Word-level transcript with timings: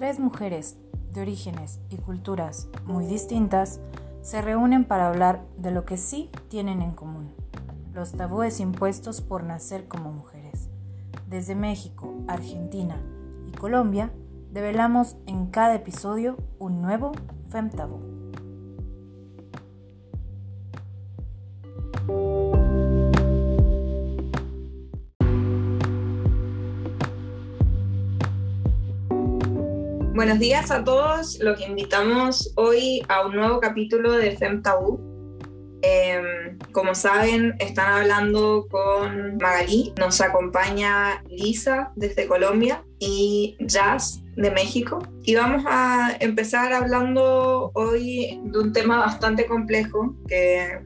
Tres 0.00 0.18
mujeres 0.18 0.78
de 1.12 1.20
orígenes 1.20 1.78
y 1.90 1.98
culturas 1.98 2.68
muy 2.86 3.04
distintas 3.04 3.80
se 4.22 4.40
reúnen 4.40 4.86
para 4.86 5.08
hablar 5.08 5.42
de 5.58 5.72
lo 5.72 5.84
que 5.84 5.98
sí 5.98 6.30
tienen 6.48 6.80
en 6.80 6.92
común, 6.92 7.34
los 7.92 8.12
tabúes 8.12 8.60
impuestos 8.60 9.20
por 9.20 9.44
nacer 9.44 9.88
como 9.88 10.10
mujeres. 10.10 10.70
Desde 11.28 11.54
México, 11.54 12.14
Argentina 12.28 12.96
y 13.46 13.50
Colombia, 13.50 14.10
develamos 14.50 15.18
en 15.26 15.48
cada 15.48 15.74
episodio 15.74 16.38
un 16.58 16.80
nuevo 16.80 17.12
FemTabú. 17.50 18.09
Buenos 30.20 30.38
días 30.38 30.70
a 30.70 30.84
todos. 30.84 31.38
Los 31.40 31.58
invitamos 31.62 32.52
hoy 32.56 33.02
a 33.08 33.26
un 33.26 33.36
nuevo 33.36 33.58
capítulo 33.58 34.12
de 34.12 34.36
Fem. 34.36 34.60
Em, 35.80 36.58
como 36.72 36.94
saben, 36.94 37.54
están 37.58 37.90
hablando 37.90 38.66
con 38.70 39.38
Magalí. 39.38 39.94
Nos 39.98 40.20
acompaña 40.20 41.24
Lisa 41.30 41.90
desde 41.96 42.26
Colombia 42.26 42.84
y 42.98 43.56
Jazz 43.60 44.22
de 44.36 44.50
México. 44.50 44.98
Y 45.22 45.36
vamos 45.36 45.64
a 45.66 46.14
empezar 46.20 46.74
hablando 46.74 47.70
hoy 47.72 48.42
de 48.44 48.58
un 48.58 48.74
tema 48.74 48.98
bastante 48.98 49.46
complejo 49.46 50.14
que 50.28 50.82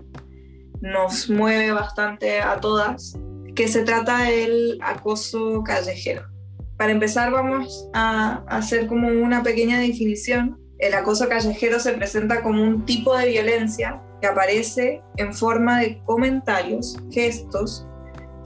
nos 0.80 1.28
mueve 1.28 1.72
bastante 1.72 2.40
a 2.40 2.60
todas, 2.60 3.18
que 3.56 3.66
se 3.66 3.82
trata 3.82 4.26
del 4.26 4.78
acoso 4.80 5.64
callejero. 5.64 6.33
Para 6.76 6.92
empezar 6.92 7.30
vamos 7.30 7.88
a 7.94 8.42
hacer 8.48 8.86
como 8.86 9.08
una 9.08 9.42
pequeña 9.42 9.78
definición. 9.78 10.58
El 10.78 10.94
acoso 10.94 11.28
callejero 11.28 11.78
se 11.78 11.92
presenta 11.92 12.42
como 12.42 12.62
un 12.62 12.84
tipo 12.84 13.16
de 13.16 13.28
violencia 13.28 14.02
que 14.20 14.26
aparece 14.26 15.02
en 15.16 15.32
forma 15.32 15.80
de 15.80 16.02
comentarios, 16.04 16.98
gestos, 17.10 17.86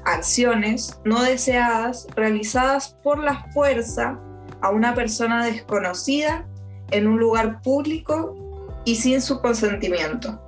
acciones 0.04 1.00
no 1.04 1.22
deseadas 1.22 2.06
realizadas 2.16 2.96
por 3.02 3.18
la 3.18 3.46
fuerza 3.52 4.18
a 4.60 4.70
una 4.70 4.94
persona 4.94 5.44
desconocida 5.44 6.46
en 6.90 7.06
un 7.06 7.18
lugar 7.18 7.60
público 7.62 8.34
y 8.84 8.96
sin 8.96 9.20
su 9.20 9.40
consentimiento. 9.40 10.42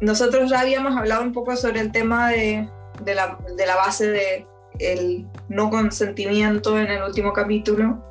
Nosotros 0.00 0.50
ya 0.50 0.60
habíamos 0.60 0.96
hablado 0.96 1.22
un 1.22 1.32
poco 1.32 1.56
sobre 1.56 1.80
el 1.80 1.92
tema 1.92 2.30
de, 2.30 2.68
la, 3.04 3.76
base 3.76 4.08
de 4.10 4.46
el 4.78 5.26
no 5.48 5.70
consentimiento 5.70 6.78
en 6.78 6.88
el 6.88 7.02
último 7.02 7.32
capítulo, 7.32 8.04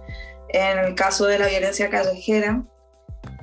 en 0.49 0.79
el 0.79 0.95
caso 0.95 1.25
de 1.25 1.39
la 1.39 1.47
violencia 1.47 1.89
callejera. 1.89 2.63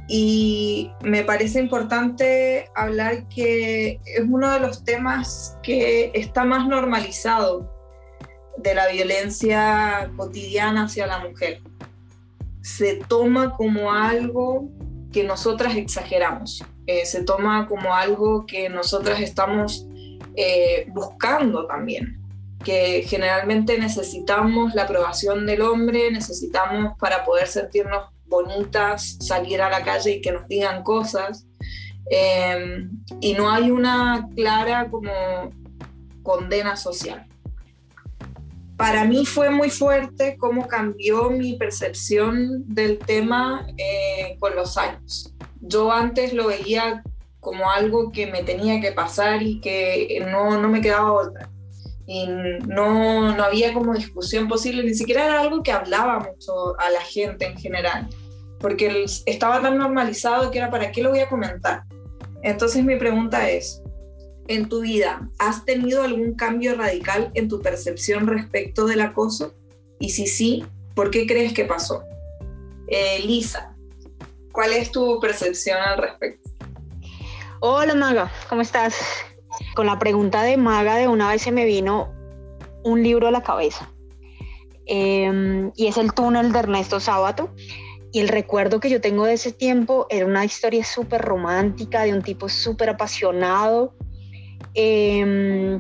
Y 0.09 0.91
me 1.03 1.23
parece 1.23 1.61
importante 1.61 2.69
hablar 2.75 3.29
que 3.29 4.01
es 4.05 4.25
uno 4.29 4.51
de 4.51 4.61
los 4.61 4.85
temas 4.85 5.57
que 5.63 6.11
está 6.15 6.45
más 6.45 6.67
normalizado 6.67 7.73
de 8.57 8.75
la 8.75 8.89
violencia 8.89 10.11
cotidiana 10.17 10.85
hacia 10.85 11.07
la 11.07 11.21
mujer. 11.21 11.61
Se 12.61 12.97
toma 12.97 13.53
como 13.57 13.93
algo 13.93 14.69
que 15.13 15.23
nosotras 15.25 15.77
exageramos, 15.77 16.65
eh, 16.87 17.07
se 17.07 17.23
toma 17.25 17.67
como 17.69 17.95
algo 17.95 18.47
que 18.47 18.69
nosotras 18.69 19.21
estamos 19.21 19.87
eh, 20.37 20.87
buscando 20.93 21.67
también 21.67 22.20
que 22.65 23.05
generalmente 23.07 23.79
necesitamos 23.79 24.75
la 24.75 24.83
aprobación 24.83 25.47
del 25.47 25.63
hombre, 25.63 26.11
necesitamos 26.11 26.97
para 26.99 27.25
poder 27.25 27.47
sentirnos 27.47 28.05
bonitas, 28.27 29.17
salir 29.21 29.63
a 29.63 29.71
la 29.71 29.83
calle 29.83 30.13
y 30.13 30.21
que 30.21 30.33
nos 30.33 30.47
digan 30.47 30.83
cosas. 30.83 31.47
Em, 32.11 32.91
y 33.21 33.35
no 33.35 33.51
hay 33.51 33.71
una 33.71 34.29
clara 34.35 34.89
como 34.91 35.11
condena 36.23 36.77
social. 36.77 37.27
Para 38.77 39.05
mí 39.05 39.27
fue 39.27 39.51
muy 39.51 39.71
fuerte 39.71 40.37
cómo 40.39 40.67
cambió 40.67 41.31
mi 41.31 41.57
percepción 41.57 42.65
del 42.67 42.99
tema 42.99 43.67
eh, 43.77 44.37
con 44.39 44.55
los 44.57 44.77
años. 44.77 45.35
Yo 45.61 45.93
antes 45.93 46.33
lo 46.33 46.47
veía 46.47 47.03
como 47.41 47.71
algo 47.71 48.11
que 48.11 48.27
me 48.27 48.43
tenía 48.43 48.81
que 48.81 48.93
pasar 48.93 49.43
y 49.43 49.61
que 49.61 50.25
no, 50.31 50.61
no 50.61 50.69
me 50.69 50.81
quedaba 50.81 51.13
otra 51.13 51.50
y 52.13 52.27
no, 52.27 53.37
no 53.37 53.45
había 53.45 53.73
como 53.73 53.95
discusión 53.95 54.49
posible, 54.49 54.83
ni 54.83 54.95
siquiera 54.95 55.27
era 55.27 55.41
algo 55.43 55.63
que 55.63 55.71
hablaba 55.71 56.19
mucho 56.19 56.77
a 56.81 56.91
la 56.91 57.01
gente 57.03 57.47
en 57.47 57.57
general, 57.57 58.09
porque 58.59 59.05
estaba 59.27 59.63
tan 59.63 59.79
normalizado 59.79 60.51
que 60.51 60.59
era 60.59 60.73
para 60.73 60.91
qué 60.91 61.05
lo 61.05 61.11
voy 61.11 61.21
a 61.21 61.29
comentar. 61.29 61.85
Entonces 62.43 62.85
mi 62.85 62.97
pregunta 62.97 63.49
es, 63.49 63.81
en 64.49 64.69
tu 64.69 64.81
vida, 64.81 65.31
¿has 65.39 65.65
tenido 65.65 66.03
algún 66.03 66.35
cambio 66.35 66.75
radical 66.75 67.31
en 67.35 67.47
tu 67.47 67.63
percepción 67.63 68.27
respecto 68.27 68.87
del 68.87 69.03
acoso? 69.03 69.55
Y 70.01 70.11
si 70.11 70.27
sí, 70.27 70.65
¿por 70.97 71.13
qué 71.13 71.29
crees 71.29 71.53
que 71.53 71.65
pasó? 71.65 72.03
Eh, 72.89 73.21
Lisa, 73.25 73.77
¿cuál 74.51 74.73
es 74.73 74.91
tu 74.91 75.21
percepción 75.21 75.79
al 75.79 75.99
respecto? 75.99 76.51
Hola 77.61 77.95
Maga, 77.95 78.33
¿cómo 78.49 78.63
estás? 78.63 78.97
Con 79.75 79.87
la 79.87 79.99
pregunta 79.99 80.43
de 80.43 80.57
Maga 80.57 80.97
de 80.97 81.09
una 81.09 81.29
vez 81.29 81.43
se 81.43 81.53
me 81.53 81.65
vino 81.65 82.13
un 82.83 83.03
libro 83.03 83.29
a 83.29 83.31
la 83.31 83.43
cabeza. 83.43 83.91
Em, 84.87 85.71
y 85.77 85.87
es 85.87 85.97
El 85.97 86.13
túnel 86.13 86.53
de 86.53 86.59
Ernesto 86.59 87.01
Sábato. 87.01 87.51
Y 88.13 88.21
el 88.21 88.29
recuerdo 88.29 88.81
que 88.81 88.91
yo 88.91 89.01
tengo 89.01 89.25
de 89.25 89.35
ese 89.35 89.53
tiempo 89.53 90.07
era 90.11 90.27
una 90.27 90.45
historia 90.45 90.85
súper 90.85 91.21
romántica, 91.21 92.03
de 92.03 92.13
un 92.13 92.23
tipo 92.23 92.49
súper 92.49 92.91
apasionado. 92.91 93.95
Em, 94.75 95.79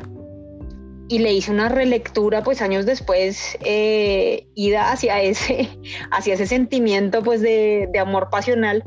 y 1.08 1.18
le 1.18 1.32
hice 1.32 1.50
una 1.50 1.68
relectura, 1.68 2.44
pues 2.44 2.62
años 2.62 2.86
después, 2.86 3.58
eh, 3.64 4.46
ida 4.54 4.92
hacia 4.92 5.20
ese, 5.20 5.68
hacia 6.12 6.34
ese 6.34 6.46
sentimiento 6.46 7.22
pues 7.22 7.40
de, 7.40 7.88
de 7.92 7.98
amor 7.98 8.30
pasional. 8.30 8.84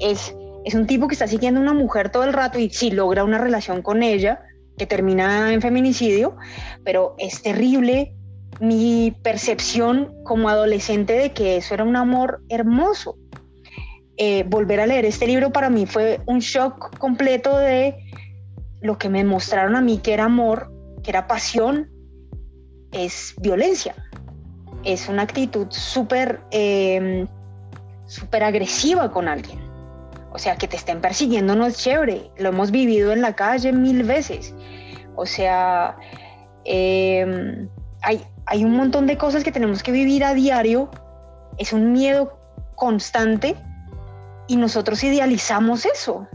Es 0.00 0.34
es 0.64 0.74
un 0.74 0.86
tipo 0.86 1.08
que 1.08 1.14
está 1.14 1.26
siguiendo 1.26 1.60
a 1.60 1.62
una 1.62 1.72
mujer 1.72 2.10
todo 2.10 2.24
el 2.24 2.32
rato 2.32 2.58
y 2.58 2.70
sí 2.70 2.90
logra 2.90 3.24
una 3.24 3.38
relación 3.38 3.82
con 3.82 4.02
ella 4.02 4.42
que 4.78 4.86
termina 4.86 5.52
en 5.52 5.60
feminicidio, 5.60 6.36
pero 6.84 7.14
es 7.18 7.42
terrible 7.42 8.14
mi 8.60 9.14
percepción 9.22 10.14
como 10.24 10.48
adolescente 10.48 11.14
de 11.14 11.32
que 11.32 11.56
eso 11.56 11.74
era 11.74 11.84
un 11.84 11.96
amor 11.96 12.42
hermoso. 12.48 13.16
Eh, 14.16 14.44
volver 14.46 14.80
a 14.80 14.86
leer 14.86 15.04
este 15.04 15.26
libro 15.26 15.52
para 15.52 15.70
mí 15.70 15.86
fue 15.86 16.20
un 16.26 16.38
shock 16.38 16.96
completo 16.98 17.58
de 17.58 17.96
lo 18.80 18.98
que 18.98 19.08
me 19.08 19.24
mostraron 19.24 19.74
a 19.74 19.80
mí 19.80 19.98
que 19.98 20.12
era 20.12 20.24
amor, 20.24 20.70
que 21.02 21.10
era 21.10 21.26
pasión, 21.26 21.90
es 22.92 23.34
violencia. 23.40 23.94
Es 24.84 25.08
una 25.08 25.22
actitud 25.22 25.66
súper 25.70 26.40
súper 28.06 28.44
agresiva 28.44 29.10
con 29.10 29.28
alguien. 29.28 29.71
O 30.34 30.38
sea, 30.38 30.56
que 30.56 30.66
te 30.66 30.76
estén 30.76 31.00
persiguiendo 31.00 31.54
no 31.54 31.66
es 31.66 31.78
chévere. 31.78 32.30
Lo 32.38 32.50
hemos 32.50 32.70
vivido 32.70 33.12
en 33.12 33.20
la 33.20 33.34
calle 33.34 33.72
mil 33.72 34.02
veces. 34.04 34.54
O 35.14 35.26
sea, 35.26 35.96
em, 36.64 37.68
hay, 38.02 38.24
hay 38.46 38.64
un 38.64 38.76
montón 38.76 39.06
de 39.06 39.18
cosas 39.18 39.44
que 39.44 39.52
tenemos 39.52 39.82
que 39.82 39.92
vivir 39.92 40.24
a 40.24 40.34
diario. 40.34 40.90
Es 41.58 41.72
un 41.72 41.92
miedo 41.92 42.38
constante 42.76 43.56
y 44.46 44.56
nosotros 44.56 45.04
idealizamos 45.04 45.84
eso. 45.84 46.26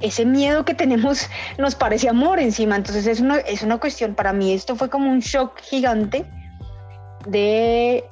Ese 0.00 0.24
miedo 0.24 0.64
que 0.64 0.74
tenemos 0.74 1.28
nos 1.58 1.74
parece 1.74 2.08
amor 2.08 2.40
encima. 2.40 2.76
Entonces 2.76 3.06
es 3.06 3.20
una, 3.20 3.38
es 3.38 3.62
una 3.62 3.78
cuestión, 3.78 4.14
para 4.14 4.32
mí 4.32 4.52
esto 4.52 4.76
fue 4.76 4.90
como 4.90 5.10
un 5.10 5.20
shock 5.20 5.58
gigante 5.60 6.26
de 7.26 8.04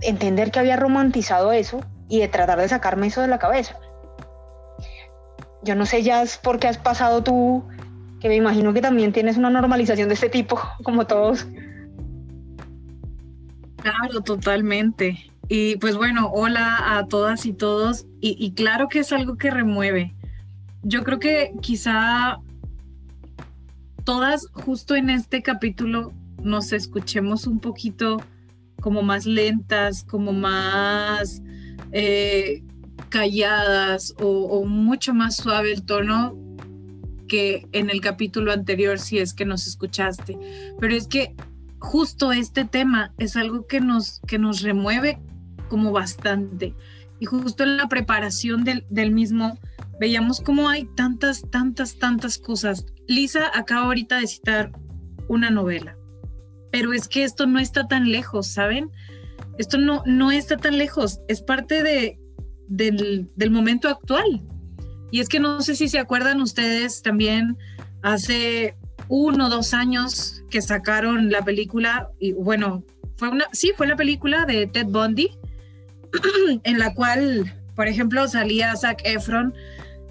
entender 0.00 0.50
que 0.50 0.60
había 0.60 0.76
romantizado 0.76 1.52
eso 1.52 1.80
y 2.08 2.20
de 2.20 2.28
tratar 2.28 2.58
de 2.60 2.68
sacarme 2.68 3.08
eso 3.08 3.20
de 3.20 3.28
la 3.28 3.38
cabeza. 3.38 3.76
Yo 5.68 5.74
no 5.74 5.84
sé 5.84 6.02
ya 6.02 6.22
es 6.22 6.38
por 6.38 6.58
qué 6.58 6.66
has 6.66 6.78
pasado 6.78 7.22
tú, 7.22 7.62
que 8.20 8.28
me 8.28 8.36
imagino 8.36 8.72
que 8.72 8.80
también 8.80 9.12
tienes 9.12 9.36
una 9.36 9.50
normalización 9.50 10.08
de 10.08 10.14
este 10.14 10.30
tipo, 10.30 10.58
como 10.82 11.06
todos. 11.06 11.46
Claro, 13.76 14.22
totalmente. 14.24 15.30
Y 15.46 15.76
pues 15.76 15.94
bueno, 15.94 16.30
hola 16.32 16.96
a 16.96 17.06
todas 17.06 17.44
y 17.44 17.52
todos. 17.52 18.06
Y, 18.22 18.52
claro 18.52 18.88
que 18.88 19.00
es 19.00 19.12
algo 19.12 19.36
que 19.36 19.50
remueve. 19.50 20.14
Yo 20.84 21.04
creo 21.04 21.18
que 21.18 21.52
quizá 21.60 22.38
todas 24.04 24.46
justo 24.54 24.96
en 24.96 25.10
este 25.10 25.42
capítulo 25.42 26.14
nos 26.42 26.72
escuchemos 26.72 27.46
un 27.46 27.60
poquito 27.60 28.22
como 28.80 29.02
más 29.02 29.26
lentas, 29.26 30.02
como 30.02 30.32
más 30.32 31.42
eh, 31.92 32.62
calladas 33.08 34.14
o, 34.20 34.64
mucho 34.64 35.14
más 35.14 35.36
suave 35.36 35.72
el 35.72 35.84
tono 35.84 36.36
que 37.26 37.66
en 37.72 37.90
el 37.90 38.00
capítulo 38.00 38.52
anterior 38.52 38.98
si 38.98 39.18
es 39.18 39.34
que 39.34 39.44
nos 39.44 39.66
escuchaste. 39.66 40.38
Pero 40.80 40.94
es 40.94 41.06
que 41.06 41.34
justo 41.78 42.32
este 42.32 42.64
tema 42.64 43.12
es 43.18 43.36
algo 43.36 43.66
que 43.66 43.80
nos, 43.80 44.20
que 44.26 44.38
nos 44.38 44.62
remueve 44.62 45.20
como 45.68 45.92
bastante. 45.92 46.74
Y 47.20 47.26
justo 47.26 47.64
en 47.64 47.76
la 47.76 47.88
preparación 47.88 48.64
del, 48.64 48.86
del 48.90 49.10
mismo, 49.10 49.58
veíamos 50.00 50.40
cómo 50.40 50.68
hay 50.68 50.84
tantas, 50.96 51.42
tantas, 51.50 51.98
tantas 51.98 52.38
cosas. 52.38 52.86
Lisa 53.06 53.50
acaba 53.54 53.86
ahorita 53.86 54.18
de 54.20 54.26
citar 54.26 54.72
una 55.28 55.50
novela, 55.50 55.96
pero 56.70 56.92
es 56.92 57.08
que 57.08 57.24
esto 57.24 57.46
no 57.46 57.58
está 57.58 57.86
tan 57.88 58.10
lejos, 58.10 58.46
¿saben? 58.46 58.90
Esto 59.58 59.78
no, 59.78 60.02
no 60.06 60.30
está 60.30 60.56
tan 60.56 60.78
lejos, 60.78 61.20
es 61.28 61.42
parte 61.42 61.82
de, 61.82 62.18
del, 62.68 63.30
del 63.36 63.50
momento 63.50 63.88
actual. 63.88 64.42
Y 65.10 65.20
es 65.20 65.28
que 65.28 65.40
no 65.40 65.60
sé 65.62 65.74
si 65.74 65.88
se 65.88 65.98
acuerdan 65.98 66.40
ustedes 66.40 67.02
también 67.02 67.56
hace 68.02 68.76
uno 69.08 69.46
o 69.46 69.48
dos 69.48 69.74
años 69.74 70.42
que 70.50 70.60
sacaron 70.60 71.30
la 71.30 71.42
película, 71.42 72.10
y 72.18 72.32
bueno, 72.32 72.84
fue 73.16 73.30
una, 73.30 73.46
sí, 73.52 73.72
fue 73.76 73.86
la 73.86 73.96
película 73.96 74.44
de 74.44 74.66
Ted 74.66 74.86
Bundy, 74.86 75.30
en 76.64 76.78
la 76.78 76.94
cual, 76.94 77.52
por 77.74 77.88
ejemplo, 77.88 78.28
salía 78.28 78.76
Zac 78.76 79.00
Efron 79.04 79.54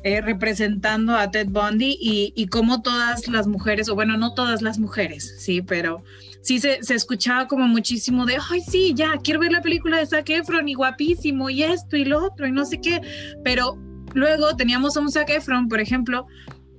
eh, 0.04 0.22
representando 0.22 1.16
a 1.16 1.30
Ted 1.32 1.48
Bundy 1.50 1.98
y, 2.00 2.34
y 2.36 2.48
como 2.48 2.82
todas 2.82 3.28
las 3.28 3.48
mujeres, 3.48 3.90
o 3.90 3.96
bueno, 3.96 4.18
no 4.18 4.34
todas 4.34 4.62
las 4.62 4.80
mujeres, 4.80 5.36
sí, 5.40 5.62
pero 5.62 6.04
sí 6.48 6.60
se, 6.60 6.82
se, 6.82 6.96
escuchaba 6.96 7.46
como 7.46 7.68
muchísimo 7.68 8.26
de, 8.26 8.38
ay, 8.50 8.62
sí, 8.62 8.94
ya, 8.96 9.18
quiero 9.22 9.42
ver 9.42 9.52
la 9.52 9.62
película 9.62 9.98
de 9.98 10.06
Zac 10.06 10.30
Efron 10.30 10.70
y 10.70 10.76
guapísimo 10.76 11.50
y 11.50 11.62
esto 11.62 11.98
y 11.98 12.06
lo 12.06 12.24
otro 12.24 12.48
y 12.48 12.54
no 12.54 12.64
sé 12.64 12.80
qué, 12.80 13.02
pero 13.44 13.78
luego 14.14 14.56
teníamos 14.56 14.96
a 14.96 15.02
un 15.02 15.12
Zac 15.12 15.30
Efron, 15.30 15.68
por 15.68 15.82
ejemplo, 15.82 16.26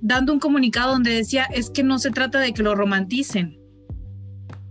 dando 0.01 0.33
un 0.33 0.39
comunicado 0.39 0.93
donde 0.93 1.13
decía, 1.13 1.43
es 1.53 1.69
que 1.69 1.83
no 1.83 1.99
se 1.99 2.09
trata 2.09 2.39
de 2.39 2.51
que 2.51 2.63
lo 2.63 2.73
romanticen, 2.73 3.59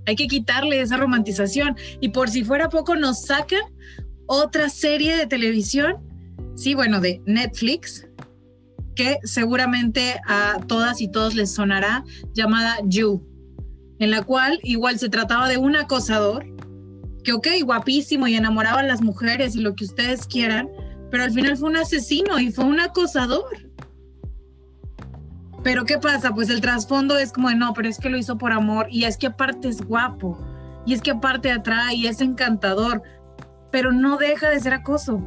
hay 0.05 0.17
que 0.17 0.27
quitarle 0.27 0.81
esa 0.81 0.97
romantización 0.97 1.77
y 2.01 2.09
por 2.09 2.29
si 2.29 2.43
fuera 2.43 2.69
poco 2.69 2.97
nos 2.97 3.23
sacan 3.23 3.63
otra 4.27 4.69
serie 4.69 5.17
de 5.17 5.27
televisión, 5.27 5.99
sí, 6.57 6.75
bueno, 6.75 7.01
de 7.01 7.23
Netflix, 7.25 8.05
que 8.97 9.19
seguramente 9.23 10.21
a 10.27 10.59
todas 10.67 11.01
y 11.01 11.09
todos 11.09 11.37
les 11.37 11.55
sonará, 11.55 12.03
llamada 12.35 12.79
You, 12.85 13.23
en 13.99 14.11
la 14.11 14.23
cual 14.23 14.61
igual 14.63 14.99
se 14.99 15.09
trataba 15.09 15.49
de 15.49 15.57
un 15.57 15.77
acosador, 15.77 16.47
que 17.25 17.33
ok, 17.33 17.49
guapísimo 17.65 18.27
y 18.27 18.37
enamoraba 18.37 18.81
a 18.81 18.85
las 18.85 19.03
mujeres 19.03 19.57
y 19.57 19.61
lo 19.61 19.75
que 19.75 19.85
ustedes 19.85 20.27
quieran, 20.27 20.69
pero 21.11 21.25
al 21.25 21.33
final 21.33 21.57
fue 21.57 21.71
un 21.71 21.77
asesino 21.77 22.39
y 22.39 22.53
fue 22.53 22.65
un 22.65 22.81
acosador. 22.81 23.45
Pero 25.65 25.85
¿qué 25.85 25.99
pasa? 25.99 26.33
Pues 26.33 26.49
el 26.51 26.61
trasfondo 26.61 27.19
es 27.19 27.33
como 27.33 27.49
de 27.49 27.57
no, 27.57 27.75
pero 27.75 27.89
es 27.89 27.99
que 27.99 28.11
lo 28.11 28.17
hizo 28.17 28.39
por 28.39 28.53
amor 28.53 28.87
y 28.91 29.05
es 29.05 29.17
que 29.17 29.27
aparte 29.27 29.69
es 29.69 29.83
guapo 29.83 30.39
y 30.87 30.95
es 30.95 31.03
que 31.03 31.11
aparte 31.11 31.51
atrae 31.51 31.95
y 31.95 32.07
es 32.07 32.21
encantador, 32.21 33.03
pero 33.71 33.93
no 33.93 34.17
deja 34.17 34.49
de 34.49 34.61
ser 34.61 34.73
acoso. 34.73 35.21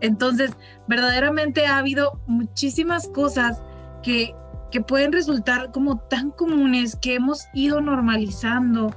Entonces, 0.00 0.52
verdaderamente 0.86 1.66
ha 1.66 1.78
habido 1.78 2.20
muchísimas 2.26 3.08
cosas 3.08 3.60
que, 4.02 4.34
que 4.70 4.80
pueden 4.80 5.12
resultar 5.12 5.70
como 5.72 5.98
tan 5.98 6.30
comunes 6.30 6.96
que 6.96 7.14
hemos 7.14 7.46
ido 7.54 7.80
normalizando 7.80 8.94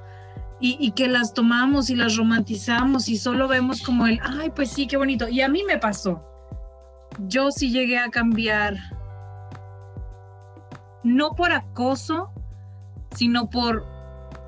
y, 0.63 0.91
que 0.91 1.07
las 1.07 1.33
tomamos 1.33 1.89
y 1.89 1.95
las 1.95 2.17
romantizamos 2.17 3.09
y 3.09 3.17
solo 3.17 3.47
vemos 3.47 3.81
como 3.81 4.05
el, 4.05 4.19
ay, 4.21 4.51
pues 4.55 4.69
sí, 4.69 4.85
qué 4.85 4.95
bonito. 4.95 5.27
Y 5.27 5.41
a 5.41 5.49
mí 5.49 5.63
me 5.65 5.79
pasó. 5.79 6.23
Yo 7.27 7.51
sí 7.51 7.71
llegué 7.71 7.97
a 7.97 8.09
cambiar 8.09 8.75
no 11.03 11.31
por 11.31 11.51
acoso, 11.51 12.29
sino 13.15 13.49
por 13.49 13.87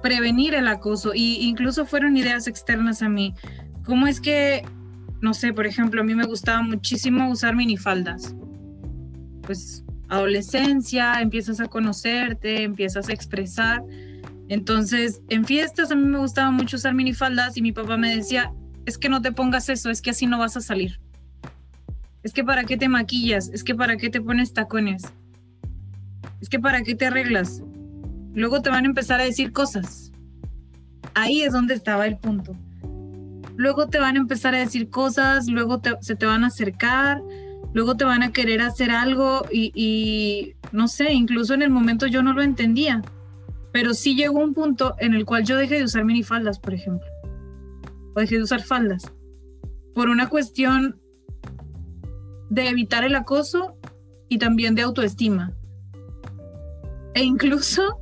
prevenir 0.04 0.54
el 0.54 0.68
acoso. 0.68 1.16
Y 1.16 1.38
incluso 1.48 1.84
fueron 1.84 2.16
ideas 2.16 2.46
externas 2.46 3.02
a 3.02 3.10
mí. 3.10 3.34
¿Cómo 3.84 4.06
es 4.06 4.22
que, 4.22 4.64
no 5.22 5.34
sé, 5.34 5.52
por 5.52 5.66
ejemplo, 5.66 6.02
a 6.02 6.04
mí 6.04 6.14
me 6.14 6.28
gustaba 6.28 6.62
muchísimo 6.62 7.28
usar 7.32 7.56
minifaldas? 7.56 8.36
Pues 9.42 9.84
adolescencia, 10.10 11.22
empiezas 11.22 11.60
a 11.60 11.68
conocerte, 11.68 12.64
empiezas 12.64 13.10
a 13.10 13.14
expresar. 13.14 13.84
Entonces, 14.50 15.22
en 15.30 15.46
fiestas 15.46 15.92
a 15.92 15.96
mí 15.96 16.06
me 16.06 16.20
gustaba 16.20 16.52
mucho 16.52 16.78
usar 16.78 16.94
minifaldas 16.94 17.58
y 17.58 17.62
mi 17.62 17.72
papá 17.72 17.98
me 17.98 18.16
decía, 18.16 18.54
es 18.86 18.98
que 18.98 19.10
no 19.10 19.22
te 19.22 19.32
pongas 19.32 19.70
eso, 19.70 19.90
es 19.90 20.02
que 20.02 20.12
así 20.12 20.28
no 20.28 20.38
vas 20.38 20.58
a 20.58 20.62
salir. 20.62 21.00
Es 22.24 22.34
que 22.34 22.44
para 22.44 22.64
qué 22.64 22.78
te 22.78 22.90
maquillas, 22.90 23.50
es 23.54 23.64
que 23.64 23.76
para 23.76 23.98
qué 23.98 24.10
te 24.10 24.22
pones 24.22 24.54
tacones 24.54 25.04
es 26.44 26.50
que 26.50 26.60
para 26.60 26.82
qué 26.82 26.94
te 26.94 27.06
arreglas. 27.06 27.64
Luego 28.34 28.62
te 28.62 28.70
van 28.70 28.84
a 28.84 28.88
empezar 28.88 29.22
a 29.22 29.24
decir 29.24 29.54
cosas. 29.54 30.12
Ahí 31.14 31.42
es 31.42 31.54
donde 31.54 31.74
estaba 31.74 32.06
el 32.06 32.18
punto. 32.18 32.54
Luego 33.56 33.88
te 33.88 33.98
van 33.98 34.18
a 34.18 34.20
empezar 34.20 34.54
a 34.54 34.58
decir 34.58 34.90
cosas, 34.90 35.48
luego 35.48 35.82
se 36.02 36.16
te 36.16 36.26
van 36.26 36.44
a 36.44 36.48
acercar, 36.48 37.22
luego 37.74 37.98
te 37.98 38.06
van 38.06 38.24
a 38.24 38.32
querer 38.32 38.62
hacer 38.62 38.92
algo 38.92 39.46
y, 39.52 40.54
no 40.72 40.88
sé, 40.88 41.12
incluso 41.12 41.54
en 41.54 41.64
el 41.64 41.70
momento 41.70 42.08
yo 42.08 42.24
no 42.24 42.34
lo 42.34 42.42
entendía. 42.42 43.02
Pero 43.72 43.94
sí 43.94 44.16
llegó 44.16 44.40
un 44.40 44.54
punto 44.54 44.96
en 45.00 45.16
el 45.16 45.26
cual 45.26 45.44
yo 45.44 45.58
dejé 45.58 45.78
de 45.78 45.86
usar 45.86 46.06
minifaldas, 46.06 46.60
por 46.60 46.74
ejemplo. 46.74 47.08
O 48.16 48.20
dejé 48.20 48.38
de 48.38 48.44
usar 48.44 48.62
faldas. 48.62 49.12
Por 49.96 50.10
una 50.10 50.30
cuestión 50.30 51.02
de 52.50 52.70
evitar 52.70 53.04
el 53.04 53.16
acoso 53.16 53.76
y 54.30 54.38
también 54.38 54.76
de 54.76 54.84
autoestima. 54.84 55.54
E 57.16 57.24
incluso 57.24 58.00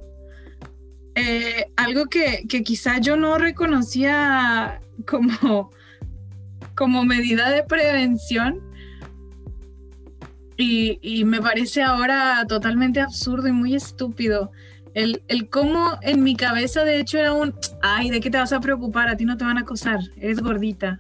eh, 1.16 1.66
algo 1.78 2.06
que, 2.06 2.44
que, 2.50 2.64
quizá 2.64 3.00
yo 3.00 3.16
no 3.16 3.38
reconocía 3.38 4.82
como, 5.08 5.72
como 6.76 7.06
medida 7.06 7.50
de 7.50 7.64
prevención 7.64 8.71
y, 10.62 11.00
y, 11.02 11.26
me 11.26 11.42
parece 11.42 11.82
ahora 11.82 12.46
totalmente 12.48 13.02
absurdo 13.02 13.48
y 13.48 13.52
muy 13.52 13.76
estúpido. 13.76 14.52
El, 14.94 15.24
el 15.28 15.50
cómo 15.50 15.98
en 16.02 16.24
mi 16.24 16.36
cabeza 16.36 16.84
de 16.84 17.00
hecho 17.00 17.18
era 17.18 17.34
un, 17.34 17.54
ay, 17.82 18.10
¿de 18.10 18.20
qué 18.20 18.30
te 18.30 18.38
vas 18.38 18.54
a 18.54 18.60
preocupar? 18.60 19.08
A 19.10 19.18
ti 19.18 19.26
no 19.26 19.38
te 19.38 19.46
van 19.46 19.58
a 19.58 19.62
acosar, 19.62 20.00
eres 20.18 20.40
gordita. 20.42 21.00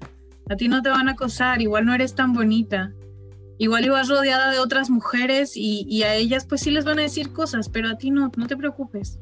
A 0.50 0.56
ti 0.56 0.68
no 0.68 0.81
te 0.81 0.90
van 0.90 1.10
a 1.10 1.13
acosar, 1.13 1.62
igual 1.62 1.86
no 1.86 1.94
eres 1.94 2.16
tan 2.16 2.34
bonita 2.34 2.92
igual 3.62 3.86
ibas 3.86 4.08
rodeada 4.10 4.50
de 4.50 4.58
otras 4.58 4.90
mujeres 4.90 5.56
y, 5.56 5.86
y, 5.88 6.02
a 6.02 6.16
ellas 6.16 6.48
pues 6.50 6.62
sí 6.62 6.72
les 6.72 6.84
van 6.84 6.98
a 6.98 7.04
decir 7.04 7.32
cosas, 7.32 7.70
pero 7.70 7.89
a 7.89 7.96
ti 7.96 8.10
no, 8.10 8.32
no 8.36 8.48
te 8.48 8.58
preocupes. 8.58 9.20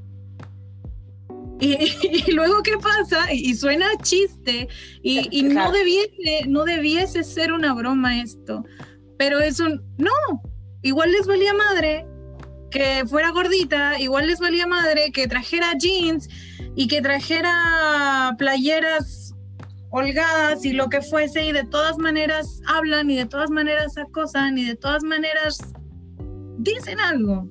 Y, 1.59 1.75
y 2.27 2.31
luego, 2.31 2.63
¿qué 2.63 2.77
pasa? 2.77 3.33
Y, 3.33 3.53
suena 3.55 3.85
chiste 4.01 4.69
y, 5.03 5.27
y 5.37 5.43
no, 5.43 5.73
debiese, 5.73 6.47
no 6.47 6.63
debiese 6.63 7.25
ser 7.25 7.51
una 7.51 7.73
broma 7.73 8.21
esto, 8.21 8.63
pero 9.19 9.41
es 9.41 9.59
un, 9.59 9.83
no, 9.97 10.41
igual 10.81 11.11
les 11.11 11.27
valía 11.27 11.53
madre 11.53 12.07
que 12.71 13.03
fuera 13.05 13.31
gordita, 13.31 13.99
igual 13.99 14.27
les 14.27 14.39
valía 14.39 14.65
madre 14.65 15.11
que 15.11 15.27
trajera 15.27 15.73
jeans 15.77 16.29
y 16.73 16.87
que 16.87 17.01
trajera 17.01 18.33
playeras 18.37 19.35
holgadas 19.89 20.63
y 20.63 20.71
lo 20.71 20.87
que 20.87 21.01
fuese 21.01 21.43
y 21.43 21.51
de 21.51 21.65
todas 21.65 21.97
maneras 21.97 22.61
hablan 22.65 23.09
y 23.09 23.17
de 23.17 23.25
todas 23.25 23.49
maneras 23.49 23.97
acosan 23.97 24.57
y 24.57 24.63
de 24.63 24.75
todas 24.75 25.03
maneras 25.03 25.59
dicen 26.59 27.01
algo. 27.01 27.45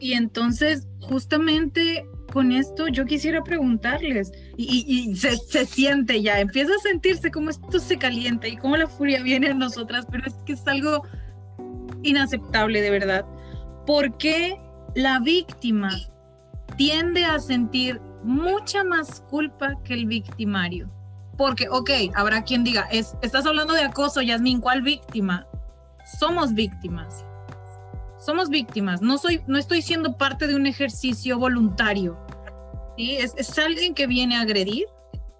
Y 0.00 0.12
entonces 0.12 0.86
justamente 1.00 2.06
con 2.34 2.52
esto 2.52 2.86
yo 2.88 3.06
quisiera 3.06 3.42
preguntarles 3.42 4.30
y, 4.60 5.14
se, 5.14 5.66
siente 5.66 6.20
ya, 6.20 6.40
empieza 6.40 6.72
a 6.74 6.80
sentirse 6.80 7.30
como 7.30 7.50
esto 7.50 7.78
se 7.78 7.96
calienta 7.96 8.48
y 8.48 8.56
como 8.56 8.76
la 8.76 8.88
furia 8.88 9.22
viene 9.22 9.50
en 9.50 9.58
nosotras, 9.58 10.04
pero 10.10 10.26
es 10.26 10.34
que 10.44 10.54
es 10.54 10.66
algo 10.66 11.04
inaceptable 12.02 12.82
de 12.82 12.90
verdad. 12.90 13.24
¿Por 13.86 14.18
qué 14.18 14.60
la 14.96 15.20
víctima 15.20 15.90
tiende 16.76 17.24
a 17.24 17.38
sentir 17.38 18.00
mucha 18.24 18.82
más 18.82 19.20
culpa 19.30 19.74
que 19.84 19.94
el 19.94 20.06
victimario? 20.06 20.90
Porque, 21.36 21.68
ok, 21.68 21.90
habrá 22.16 22.42
quien 22.42 22.64
diga, 22.64 22.88
es, 22.90 23.16
estás 23.22 23.46
hablando 23.46 23.74
de 23.74 23.82
acoso, 23.82 24.22
Yasmin, 24.22 24.60
¿cuál 24.60 24.82
víctima? 24.82 25.46
Somos 26.18 26.52
víctimas. 26.52 27.24
Somos 28.18 28.48
víctimas. 28.48 29.02
No, 29.02 29.18
soy, 29.18 29.40
no 29.46 29.56
estoy 29.56 29.82
siendo 29.82 30.16
parte 30.16 30.48
de 30.48 30.56
un 30.56 30.66
ejercicio 30.66 31.38
voluntario. 31.38 32.18
¿Sí? 32.98 33.16
Es, 33.16 33.58
alguien 33.58 33.94
que 33.94 34.06
viene 34.06 34.36
a 34.36 34.42
agredir, 34.42 34.84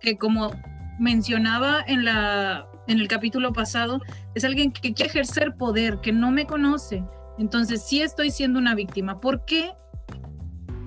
que 0.00 0.16
como 0.16 0.52
mencionaba 0.98 1.84
en, 1.86 2.04
la, 2.04 2.66
en 2.86 3.00
el 3.00 3.08
capítulo 3.08 3.52
pasado, 3.52 4.00
es 4.34 4.44
alguien 4.44 4.72
que 4.72 4.94
quiere 4.94 5.10
ejercer 5.10 5.54
poder, 5.56 5.98
que 6.00 6.12
no 6.12 6.30
me 6.30 6.46
conoce. 6.46 7.04
Entonces 7.38 7.82
sí 7.86 8.00
estoy 8.00 8.30
siendo 8.30 8.58
una 8.58 8.74
víctima. 8.74 9.20
¿Por 9.20 9.44
qué 9.44 9.72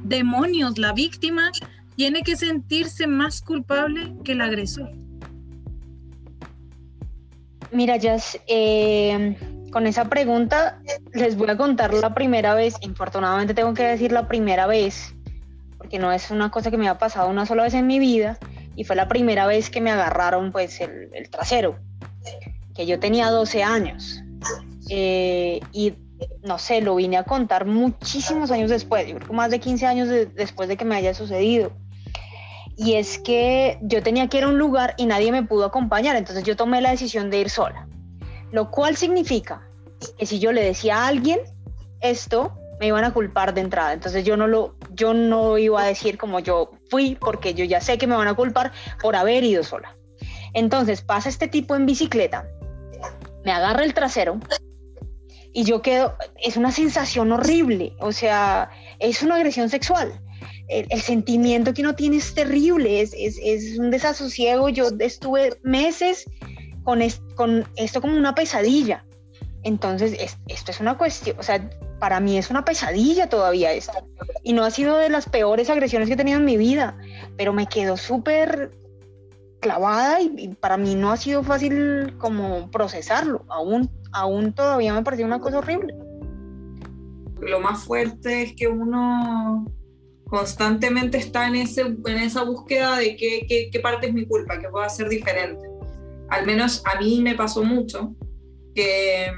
demonios 0.03 0.77
la 0.77 0.93
víctima 0.93 1.51
tiene 1.95 2.23
que 2.23 2.35
sentirse 2.35 3.05
más 3.05 3.41
culpable 3.41 4.15
que 4.23 4.31
el 4.31 4.41
agresor? 4.41 4.91
Mira, 7.71 7.95
Jazz, 7.95 8.37
eh, 8.47 9.37
con 9.71 9.87
esa 9.87 10.09
pregunta 10.09 10.81
les 11.13 11.37
voy 11.37 11.49
a 11.49 11.57
contar 11.57 11.93
la 11.93 12.13
primera 12.13 12.53
vez, 12.53 12.75
infortunadamente 12.81 13.53
tengo 13.53 13.73
que 13.73 13.83
decir 13.83 14.11
la 14.11 14.27
primera 14.27 14.67
vez, 14.67 15.15
porque 15.91 15.99
no 15.99 16.13
es 16.13 16.31
una 16.31 16.49
cosa 16.49 16.71
que 16.71 16.77
me 16.77 16.87
ha 16.87 16.97
pasado 16.97 17.29
una 17.29 17.45
sola 17.45 17.63
vez 17.63 17.73
en 17.73 17.85
mi 17.85 17.99
vida, 17.99 18.37
y 18.77 18.85
fue 18.85 18.95
la 18.95 19.09
primera 19.09 19.45
vez 19.45 19.69
que 19.69 19.81
me 19.81 19.91
agarraron 19.91 20.53
pues 20.53 20.79
el, 20.79 21.29
trasero, 21.29 21.79
que 22.73 22.85
yo 22.85 22.97
tenía 22.97 23.29
12 23.29 23.61
años. 23.61 24.23
Eh, 24.87 25.59
y 25.73 25.95
no 26.43 26.59
sé, 26.59 26.79
lo 26.79 26.95
vine 26.95 27.17
a 27.17 27.23
contar 27.23 27.65
muchísimos 27.65 28.51
años 28.51 28.69
después, 28.69 29.05
yo 29.05 29.17
creo 29.17 29.33
más 29.33 29.51
de 29.51 29.59
15 29.59 29.85
años 29.85 30.07
después 30.07 30.69
de 30.69 30.77
que 30.77 30.85
me 30.85 30.95
haya 30.95 31.13
sucedido. 31.13 31.73
Y 32.77 32.93
es 32.93 33.19
que 33.19 33.77
yo 33.81 34.01
tenía 34.01 34.29
que 34.29 34.37
ir 34.37 34.45
a 34.45 34.47
un 34.47 34.57
lugar 34.57 34.93
y 34.95 35.07
nadie 35.07 35.33
me 35.33 35.43
pudo 35.43 35.65
acompañar, 35.65 36.15
entonces 36.15 36.45
yo 36.45 36.55
tomé 36.55 36.79
la 36.79 36.91
decisión 36.91 37.29
de 37.29 37.39
ir 37.39 37.49
sola. 37.49 37.85
Lo 38.53 38.71
cual 38.71 38.95
significa 38.95 39.67
que 40.17 40.25
si 40.25 40.39
yo 40.39 40.53
le 40.53 40.63
decía 40.63 40.99
a 40.99 41.07
alguien 41.07 41.39
esto, 41.99 42.53
me 42.79 42.87
iban 42.87 43.03
a 43.03 43.11
culpar 43.11 43.53
de 43.53 43.59
entrada. 43.59 43.91
Entonces 43.91 44.23
yo 44.23 44.37
no 44.37 44.47
lo, 44.47 44.75
yo 44.93 45.13
no 45.13 45.57
iba 45.57 45.81
a 45.81 45.87
decir 45.87 46.17
como 46.17 46.39
yo 46.39 46.71
fui, 46.89 47.15
porque 47.15 47.53
yo 47.53 47.65
ya 47.65 47.81
sé 47.81 47.97
que 47.97 48.07
me 48.07 48.15
van 48.15 48.27
a 48.27 48.33
culpar 48.33 48.71
por 49.01 49.15
haber 49.15 49.43
ido 49.43 49.63
sola. 49.63 49.97
Entonces 50.53 51.01
pasa 51.01 51.29
este 51.29 51.47
tipo 51.47 51.75
en 51.75 51.85
bicicleta, 51.85 52.47
me 53.43 53.51
agarra 53.51 53.83
el 53.83 53.93
trasero 53.93 54.39
y 55.53 55.63
yo 55.63 55.81
quedo, 55.81 56.15
es 56.41 56.57
una 56.57 56.71
sensación 56.71 57.31
horrible, 57.31 57.93
o 57.99 58.11
sea, 58.11 58.69
es 58.99 59.21
una 59.21 59.35
agresión 59.35 59.69
sexual. 59.69 60.21
El, 60.67 61.01
sentimiento 61.01 61.73
que 61.73 61.81
uno 61.81 61.95
tiene 61.95 62.17
es 62.17 62.33
terrible, 62.33 63.01
es, 63.01 63.13
es, 63.17 63.37
es, 63.43 63.77
un 63.77 63.91
desasosiego. 63.91 64.69
Yo 64.69 64.87
estuve 64.99 65.59
meses 65.63 66.23
con, 66.83 67.01
con 67.35 67.67
esto 67.75 67.99
como 67.99 68.17
una 68.17 68.33
pesadilla. 68.33 69.05
Entonces, 69.63 70.37
esto 70.47 70.71
es 70.71 70.79
una 70.79 70.97
cuestión, 70.97 71.37
o 71.37 71.43
sea, 71.43 71.69
para 72.01 72.19
mí 72.19 72.35
es 72.35 72.49
una 72.49 72.65
pesadilla 72.65 73.29
todavía 73.29 73.71
esto. 73.73 73.93
Y 74.41 74.53
no 74.53 74.63
ha 74.63 74.71
sido 74.71 74.97
de 74.97 75.07
las 75.07 75.29
peores 75.29 75.69
agresiones 75.69 76.07
que 76.07 76.15
he 76.15 76.17
tenido 76.17 76.39
en 76.39 76.45
mi 76.45 76.57
vida, 76.57 76.97
pero 77.37 77.53
me 77.53 77.67
quedó 77.67 77.95
súper 77.95 78.71
clavada 79.59 80.19
y, 80.19 80.47
para 80.59 80.77
mí 80.77 80.95
no 80.95 81.11
ha 81.11 81.17
sido 81.17 81.43
fácil 81.43 82.17
como 82.17 82.71
procesarlo. 82.71 83.45
Aún, 83.49 83.87
aún 84.13 84.51
todavía 84.51 84.95
me 84.95 85.03
pareció 85.03 85.27
una 85.27 85.39
cosa 85.39 85.59
horrible. 85.59 85.93
Lo 87.39 87.59
más 87.59 87.83
fuerte 87.83 88.41
es 88.41 88.53
que 88.53 88.67
uno 88.67 89.71
constantemente 90.25 91.19
está 91.19 91.47
en, 91.47 91.53
ese, 91.53 91.81
en 91.81 92.17
esa 92.17 92.43
búsqueda 92.43 92.97
de 92.97 93.15
qué, 93.15 93.45
qué, 93.47 93.69
qué 93.71 93.79
parte 93.79 94.07
es 94.07 94.13
mi 94.15 94.25
culpa, 94.25 94.57
qué 94.57 94.69
puedo 94.69 94.83
hacer 94.83 95.07
diferente. 95.07 95.69
Al 96.29 96.47
menos 96.47 96.81
a 96.83 96.99
mí 96.99 97.21
me 97.21 97.35
pasó 97.35 97.63
mucho 97.63 98.15
que 98.73 99.31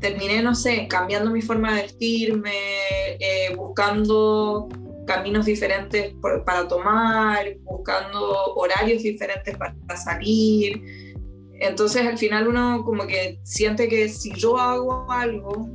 terminé, 0.00 0.42
no 0.42 0.54
sé, 0.54 0.86
cambiando 0.88 1.30
mi 1.30 1.42
forma 1.42 1.74
de 1.74 1.82
vestirme, 1.82 2.52
eh, 3.18 3.54
buscando 3.56 4.68
caminos 5.06 5.46
diferentes 5.46 6.14
para 6.44 6.68
tomar, 6.68 7.56
buscando 7.62 8.54
horarios 8.54 9.02
diferentes 9.02 9.56
para 9.56 9.96
salir. 9.96 10.82
Entonces 11.60 12.06
al 12.06 12.16
final 12.16 12.48
uno 12.48 12.82
como 12.84 13.06
que 13.06 13.38
siente 13.42 13.88
que 13.88 14.08
si 14.08 14.32
yo 14.34 14.56
hago 14.56 15.10
algo, 15.10 15.68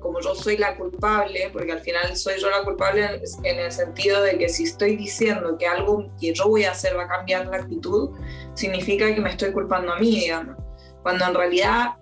como 0.00 0.20
yo 0.20 0.34
soy 0.34 0.56
la 0.56 0.76
culpable, 0.76 1.50
porque 1.52 1.72
al 1.72 1.80
final 1.80 2.16
soy 2.16 2.34
yo 2.40 2.48
la 2.50 2.62
culpable 2.62 3.20
en, 3.42 3.58
el 3.58 3.72
sentido 3.72 4.22
de 4.22 4.38
que 4.38 4.48
si 4.48 4.64
estoy 4.64 4.96
diciendo 4.96 5.56
que 5.58 5.66
algo 5.66 6.10
que 6.20 6.32
yo 6.32 6.48
voy 6.48 6.64
a 6.64 6.70
hacer 6.70 6.96
va 6.96 7.04
a 7.04 7.08
cambiar 7.08 7.46
la 7.46 7.58
actitud, 7.58 8.10
significa 8.54 9.12
que 9.14 9.20
me 9.20 9.30
estoy 9.30 9.52
culpando 9.52 9.92
a 9.92 9.98
mí, 9.98 10.20
digamos. 10.20 10.56
Cuando 11.02 11.26
en 11.26 11.34
realidad 11.34 11.96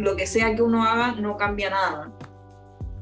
lo 0.00 0.16
que 0.16 0.26
sea 0.26 0.54
que 0.54 0.62
uno 0.62 0.84
haga 0.84 1.12
no 1.12 1.36
cambia 1.36 1.70
nada. 1.70 2.10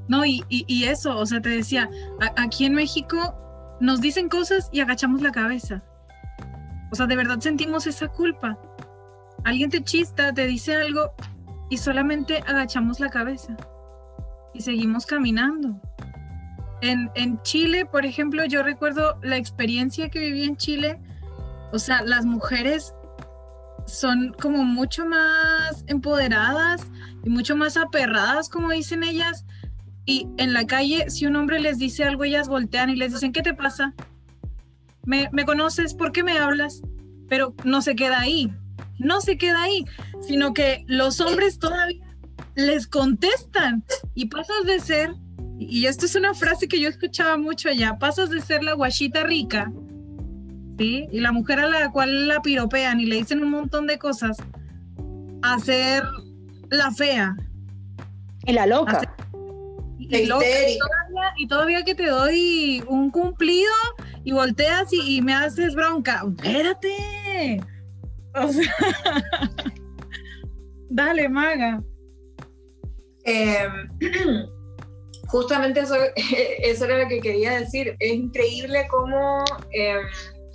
No, 0.09 0.25
y, 0.25 0.45
y, 0.49 0.85
eso, 0.85 1.17
o 1.19 1.27
sea, 1.27 1.41
te 1.41 1.51
decía, 1.51 1.91
aquí 2.37 2.65
en 2.65 2.75
México 2.75 3.77
nos 3.81 4.01
dicen 4.01 4.29
cosas 4.29 4.71
y 4.73 4.81
agachamos 4.81 5.21
la 5.21 5.33
cabeza. 5.33 5.83
O 6.91 6.95
sea, 6.95 7.07
de 7.07 7.15
verdad 7.15 7.39
sentimos 7.41 7.87
esa 7.87 8.09
culpa. 8.09 8.59
Alguien 9.45 9.71
te 9.71 9.85
chista, 9.85 10.33
te 10.33 10.47
dice 10.47 10.77
algo 10.77 11.13
y 11.69 11.77
solamente 11.77 12.43
agachamos 12.47 13.01
la 13.01 13.11
cabeza 13.11 13.55
y 14.55 14.63
seguimos 14.63 15.05
caminando. 15.05 15.79
En, 16.81 17.11
en 17.15 17.41
Chile, 17.43 17.85
por 17.85 18.07
ejemplo, 18.07 18.45
yo 18.47 18.63
recuerdo 18.63 19.19
la 19.23 19.37
experiencia 19.37 20.09
que 20.09 20.21
viví 20.21 20.45
en 20.45 20.57
Chile. 20.57 21.01
O 21.73 21.79
sea, 21.79 22.01
las 22.03 22.25
mujeres 22.25 22.95
son 23.89 24.35
como 24.41 24.63
mucho 24.65 25.07
más 25.07 25.85
empoderadas 25.87 26.83
y 27.25 27.31
mucho 27.31 27.57
más 27.57 27.77
aperradas, 27.77 28.49
como 28.49 28.71
dicen 28.71 29.03
ellas. 29.03 29.45
Y 30.05 30.29
en 30.39 30.53
la 30.53 30.67
calle, 30.67 31.11
si 31.11 31.27
un 31.27 31.37
hombre 31.37 31.61
les 31.61 31.79
dice 31.79 32.05
algo, 32.05 32.25
ellas 32.25 32.49
voltean 32.49 32.91
y 32.91 32.97
les 32.97 33.13
dicen, 33.13 33.33
¿qué 33.33 33.43
te 33.43 33.55
pasa? 33.55 33.95
¿Me, 35.05 35.29
me 35.33 35.45
conoces? 35.45 35.95
¿Por 35.95 36.13
qué 36.13 36.23
me 36.23 36.39
hablas? 36.39 36.83
Pero 37.29 37.55
no 37.65 37.83
se 37.83 37.95
queda 37.95 38.21
ahí, 38.21 38.51
no 38.99 39.21
se 39.21 39.37
queda 39.37 39.63
ahí, 39.63 39.85
sino 40.21 40.55
que 40.55 40.85
los 40.87 41.21
hombres 41.21 41.59
todavía 41.59 42.05
les 42.55 42.87
contestan 42.87 43.85
y 44.15 44.27
pasas 44.27 44.65
de 44.65 44.81
ser, 44.81 45.15
y 45.59 45.87
esto 45.87 46.07
es 46.07 46.15
una 46.15 46.35
frase 46.35 46.69
que 46.69 46.81
yo 46.81 46.89
escuchaba 46.89 47.37
mucho 47.37 47.69
allá, 47.69 47.99
pasas 47.99 48.31
de 48.31 48.41
ser 48.41 48.65
la 48.65 48.75
guachita 48.75 49.25
rica 49.25 49.71
y 50.79 51.21
la 51.21 51.33
mujer 51.33 51.61
a 51.61 51.69
la 51.69 51.91
cual 51.91 52.29
la 52.29 52.41
piropean 52.41 53.01
y 53.01 53.07
le 53.07 53.17
dicen 53.17 53.43
un 53.43 53.51
montón 53.51 53.87
de 53.87 53.99
cosas, 53.99 54.39
a 55.43 55.59
ser 55.59 56.05
la 56.71 56.91
fea. 56.91 57.37
Y 58.47 58.53
la 58.53 58.67
loca. 58.67 59.15
y, 59.99 60.29
todavía, 61.49 61.85
que 61.85 61.95
te 61.95 62.07
doy 62.07 62.83
un 62.87 63.11
cumplido 63.11 63.73
y 64.25 64.33
volteas 64.33 64.89
y, 64.93 65.21
me 65.21 65.35
haces 65.35 65.75
bronca. 65.75 66.25
Espérate. 66.37 67.61
dale, 70.91 71.29
maga. 71.29 71.83
Em, 73.25 73.89
justamente 75.27 75.81
eso, 75.81 75.97
eso 76.63 76.85
era 76.85 77.03
lo 77.03 77.09
que 77.09 77.21
quería 77.21 77.59
decir. 77.59 77.97
Es 77.99 78.13
increíble 78.13 78.87
cómo 78.89 79.45
em, 79.73 79.99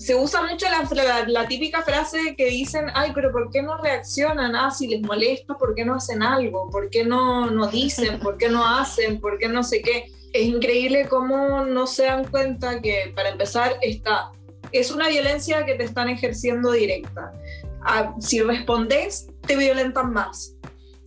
se 0.03 0.15
usa 0.15 0.41
mucho 0.41 0.65
la, 1.27 1.47
típica 1.47 1.81
frase 1.81 2.35
que 2.35 2.47
dicen, 2.47 2.87
ay, 2.93 3.11
pero 3.15 3.31
¿por 3.31 3.49
qué 3.49 3.61
no 3.61 3.77
reaccionan? 3.77 4.53
Ah, 4.53 4.69
si 4.69 4.87
les 4.87 5.01
molesta, 5.01 5.53
¿por 5.53 5.73
qué 5.75 5.85
no 5.85 5.95
hacen 5.95 6.21
algo? 6.21 6.69
¿Por 6.69 6.89
qué 6.89 7.05
no, 7.05 7.49
no 7.49 7.67
dicen? 7.67 8.19
¿Por 8.19 8.37
qué 8.37 8.49
no 8.49 8.67
hacen? 8.67 9.21
¿Por 9.21 9.37
qué 9.37 9.47
no 9.47 9.63
sé 9.63 9.81
qué? 9.81 10.11
Es 10.33 10.43
increíble 10.43 11.07
cómo 11.07 11.63
no 11.63 11.87
se 11.87 12.03
dan 12.03 12.25
cuenta 12.25 12.81
que, 12.81 13.13
para 13.15 13.29
empezar, 13.29 13.77
está, 13.81 14.33
es 14.73 14.91
una 14.91 15.07
violencia 15.07 15.65
que 15.65 15.75
te 15.75 15.85
están 15.85 16.09
ejerciendo 16.09 16.73
directa. 16.73 17.31
Ah, 17.85 18.13
si 18.19 18.41
respondes, 18.41 19.29
te 19.47 19.55
violentan 19.55 20.11
más. 20.11 20.57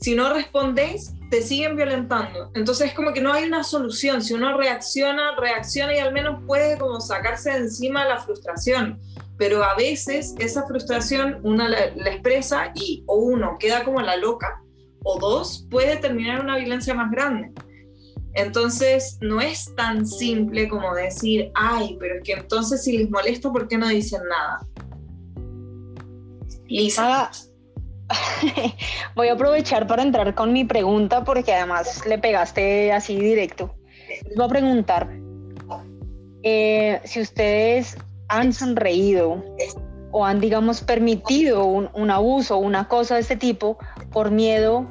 Si 0.00 0.15
no 0.15 0.33
respondes, 0.33 1.15
te 1.31 1.43
siguen 1.43 1.76
violentando. 1.76 2.50
Entonces 2.55 2.88
es 2.88 2.95
como 2.95 3.12
que 3.12 3.21
no 3.21 3.33
hay 3.33 3.45
una 3.45 3.65
solución. 3.65 4.23
Si 4.23 4.35
uno 4.35 4.57
reacciona, 4.57 5.35
reacciona 5.37 5.95
y 5.95 5.99
al 5.99 6.12
menos 6.12 6.43
puede 6.47 6.79
como 6.79 7.00
sacarse 7.00 7.50
de 7.50 7.59
encima 7.59 8.05
la 8.05 8.19
frustración. 8.19 9.00
Pero 9.38 9.62
a 9.65 9.75
veces 9.75 10.35
esa 10.38 10.67
frustración 10.67 11.41
una 11.43 11.69
la, 11.69 11.87
expresa 12.11 12.73
y 12.75 13.05
o 13.07 13.17
uno 13.17 13.57
queda 13.59 13.85
como 13.85 14.00
la 14.00 14.17
loca 14.17 14.62
o 15.03 15.19
dos 15.19 15.67
puede 15.71 15.97
terminar 15.97 16.41
una 16.41 16.57
violencia 16.57 16.95
más 16.95 17.11
grande. 17.11 17.53
Entonces 18.35 19.19
no 19.23 19.41
es 19.41 19.75
tan 19.76 20.07
simple 20.07 20.69
como 20.69 20.95
decir, 20.95 21.50
ay, 21.55 21.97
pero 21.99 22.17
es 22.17 22.23
que 22.23 22.33
entonces 22.33 22.85
si 22.85 22.99
les 22.99 23.11
molesta, 23.11 23.50
¿por 23.50 23.67
qué 23.67 23.79
no 23.79 23.88
dicen 23.88 24.21
nada? 24.29 24.67
Lisa. 26.67 27.31
Voy 29.15 29.29
a 29.29 29.33
aprovechar 29.33 29.87
para 29.87 30.03
entrar 30.03 30.35
con 30.35 30.53
mi 30.53 30.65
pregunta 30.65 31.25
porque 31.25 31.55
además 31.55 32.05
le 32.07 32.19
pegaste 32.19 32.93
así 32.93 33.17
directo. 33.17 33.75
Les 34.25 34.37
voy 34.37 34.47
a 34.47 34.49
preguntar 34.49 35.09
eh, 36.43 37.01
si 37.05 37.21
ustedes 37.21 37.97
han 38.29 38.53
sonreído 38.53 39.43
o 40.13 40.25
han, 40.25 40.41
digamos, 40.41 40.81
permitido 40.81 41.65
un, 41.65 42.11
abuso 42.11 42.57
o 42.57 42.59
una 42.59 42.89
cosa 42.89 43.17
de 43.17 43.21
este 43.21 43.37
tipo 43.37 43.79
por 44.13 44.31
miedo 44.31 44.87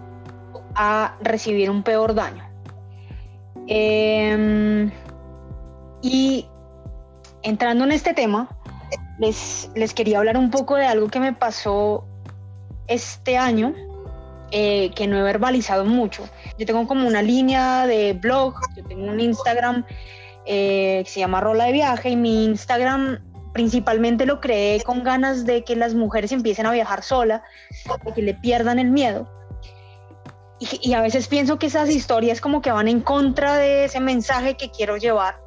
a 0.76 1.18
recibir 1.22 1.70
un 1.70 1.84
peor 1.84 2.14
daño. 2.14 2.44
Em, 3.68 4.92
y 6.02 6.46
entrando 7.42 7.86
en 7.86 7.92
este 7.94 8.14
tema, 8.14 8.50
les, 9.18 9.72
les 9.74 9.94
quería 9.94 10.20
hablar 10.20 10.38
un 10.38 10.52
poco 10.52 10.76
de 10.76 10.86
algo 10.86 11.08
que 11.08 11.20
me 11.20 11.34
pasó 11.34 12.06
este 12.88 13.38
año 13.38 13.74
eh, 14.52 14.92
que 14.96 15.08
no 15.08 15.18
he 15.18 15.24
verbalizado 15.24 15.86
mucho. 15.86 16.28
Yo 16.58 16.66
tengo 16.66 16.88
como 16.88 17.08
una 17.08 17.22
línea 17.22 17.88
de 17.88 18.14
blog, 18.14 18.56
yo 18.76 18.84
tengo 18.86 19.06
un 19.06 19.20
Instagram 19.20 19.86
eh, 20.46 21.02
que 21.04 21.10
se 21.10 21.20
llama 21.20 21.42
Rola 21.42 21.66
de 21.66 21.72
Viaje 21.74 22.10
y 22.10 22.16
mi 22.16 22.46
Instagram 22.46 23.20
principalmente 23.56 24.26
lo 24.26 24.42
creé 24.42 24.82
con 24.82 25.04
ganas 25.04 25.46
de 25.46 25.64
que 25.64 25.76
las 25.76 25.94
mujeres 25.94 26.32
empiecen 26.32 26.66
a 26.66 26.72
viajar 26.72 27.04
sola, 27.04 27.42
de 28.06 28.14
que 28.14 28.22
le 28.22 28.34
pierdan 28.34 28.80
el 28.80 28.92
miedo. 28.92 29.30
Y, 30.60 30.94
a 30.94 31.02
veces 31.02 31.28
pienso 31.28 31.60
que 31.60 31.68
esas 31.68 31.90
historias 31.90 32.40
como 32.40 32.62
que 32.62 32.72
van 32.72 32.88
en 32.88 33.02
contra 33.02 33.56
de 33.56 33.86
ese 33.86 34.00
mensaje 34.00 34.56
que 34.56 34.72
quiero 34.72 34.98
llevar, 34.98 35.40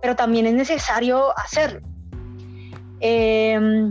pero 0.00 0.14
también 0.14 0.46
es 0.46 0.54
necesario 0.54 1.36
hacerlo. 1.38 1.80
Em, 3.00 3.90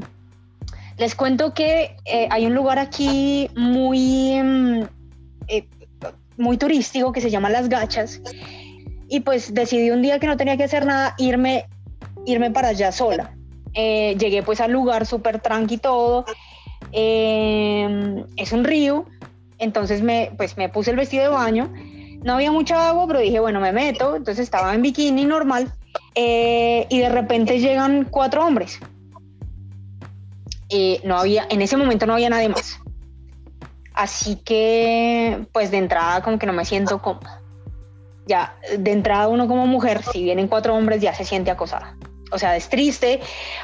Les 1.02 1.16
cuento 1.16 1.56
que 1.56 1.98
eh, 2.06 2.28
hay 2.30 2.46
un 2.46 2.54
lugar 2.54 2.78
aquí 2.78 3.50
muy, 3.56 4.40
mm, 4.40 4.84
eh, 5.48 5.68
muy 6.38 6.58
turístico 6.58 7.12
que 7.12 7.22
se 7.22 7.32
llama 7.32 7.50
Las 7.50 7.70
Gachas 7.70 8.22
y 9.10 9.22
pues 9.22 9.52
decidí 9.52 9.90
un 9.90 10.04
día 10.04 10.20
que 10.20 10.28
no 10.28 10.38
tenía 10.38 10.58
que 10.58 10.66
hacer 10.66 10.86
nada 10.86 11.16
irme, 11.18 11.66
irme 12.28 12.52
para 12.52 12.68
allá 12.68 12.92
sola. 12.92 13.36
Eh, 13.74 14.16
llegué 14.20 14.44
pues 14.44 14.62
al 14.62 14.74
lugar 14.74 15.08
súper 15.08 15.40
tranqui 15.40 15.80
todo. 15.80 16.24
es 16.92 18.52
un 18.52 18.64
río, 18.64 19.08
entonces 19.58 20.04
me, 20.04 20.32
pues 20.38 20.56
me 20.56 20.70
puse 20.70 20.92
el 20.92 20.98
vestido 20.98 21.24
de 21.24 21.30
baño. 21.30 21.74
No 22.24 22.34
había 22.34 22.52
mucha 22.52 22.90
agua, 22.90 23.08
pero 23.08 23.22
dije, 23.22 23.40
bueno, 23.40 23.60
me 23.60 23.72
meto. 23.72 24.18
Entonces 24.18 24.44
estaba 24.44 24.76
en 24.76 24.84
bikini 24.84 25.26
normal. 25.26 25.74
y 26.14 27.00
de 27.00 27.10
repente 27.10 27.60
llegan 27.60 28.08
cuatro 28.12 28.46
hombres 28.46 28.80
eh, 30.72 31.02
no 31.04 31.18
había, 31.18 31.46
en 31.50 31.62
ese 31.62 31.78
momento 31.78 32.06
no 32.06 32.14
había 32.14 32.30
nadie 32.30 32.50
más. 32.50 32.80
Así 33.94 34.38
que, 34.38 35.46
pues 35.52 35.70
de 35.70 35.78
entrada 35.78 36.22
como 36.22 36.40
que 36.40 36.46
no 36.46 36.54
me 36.54 36.66
siento 36.66 37.02
cómoda. 37.02 37.42
Ya, 38.26 38.56
de 38.78 38.92
entrada 38.92 39.28
uno 39.28 39.48
como 39.48 39.68
mujer, 39.68 40.02
si 40.04 40.24
vienen 40.24 40.48
cuatro 40.48 40.76
hombres, 40.76 41.02
ya 41.02 41.14
se 41.14 41.26
siente 41.26 41.52
acosada. 41.52 41.98
O 42.32 42.40
sea, 42.40 42.56
es 42.56 42.70
triste. 42.70 43.20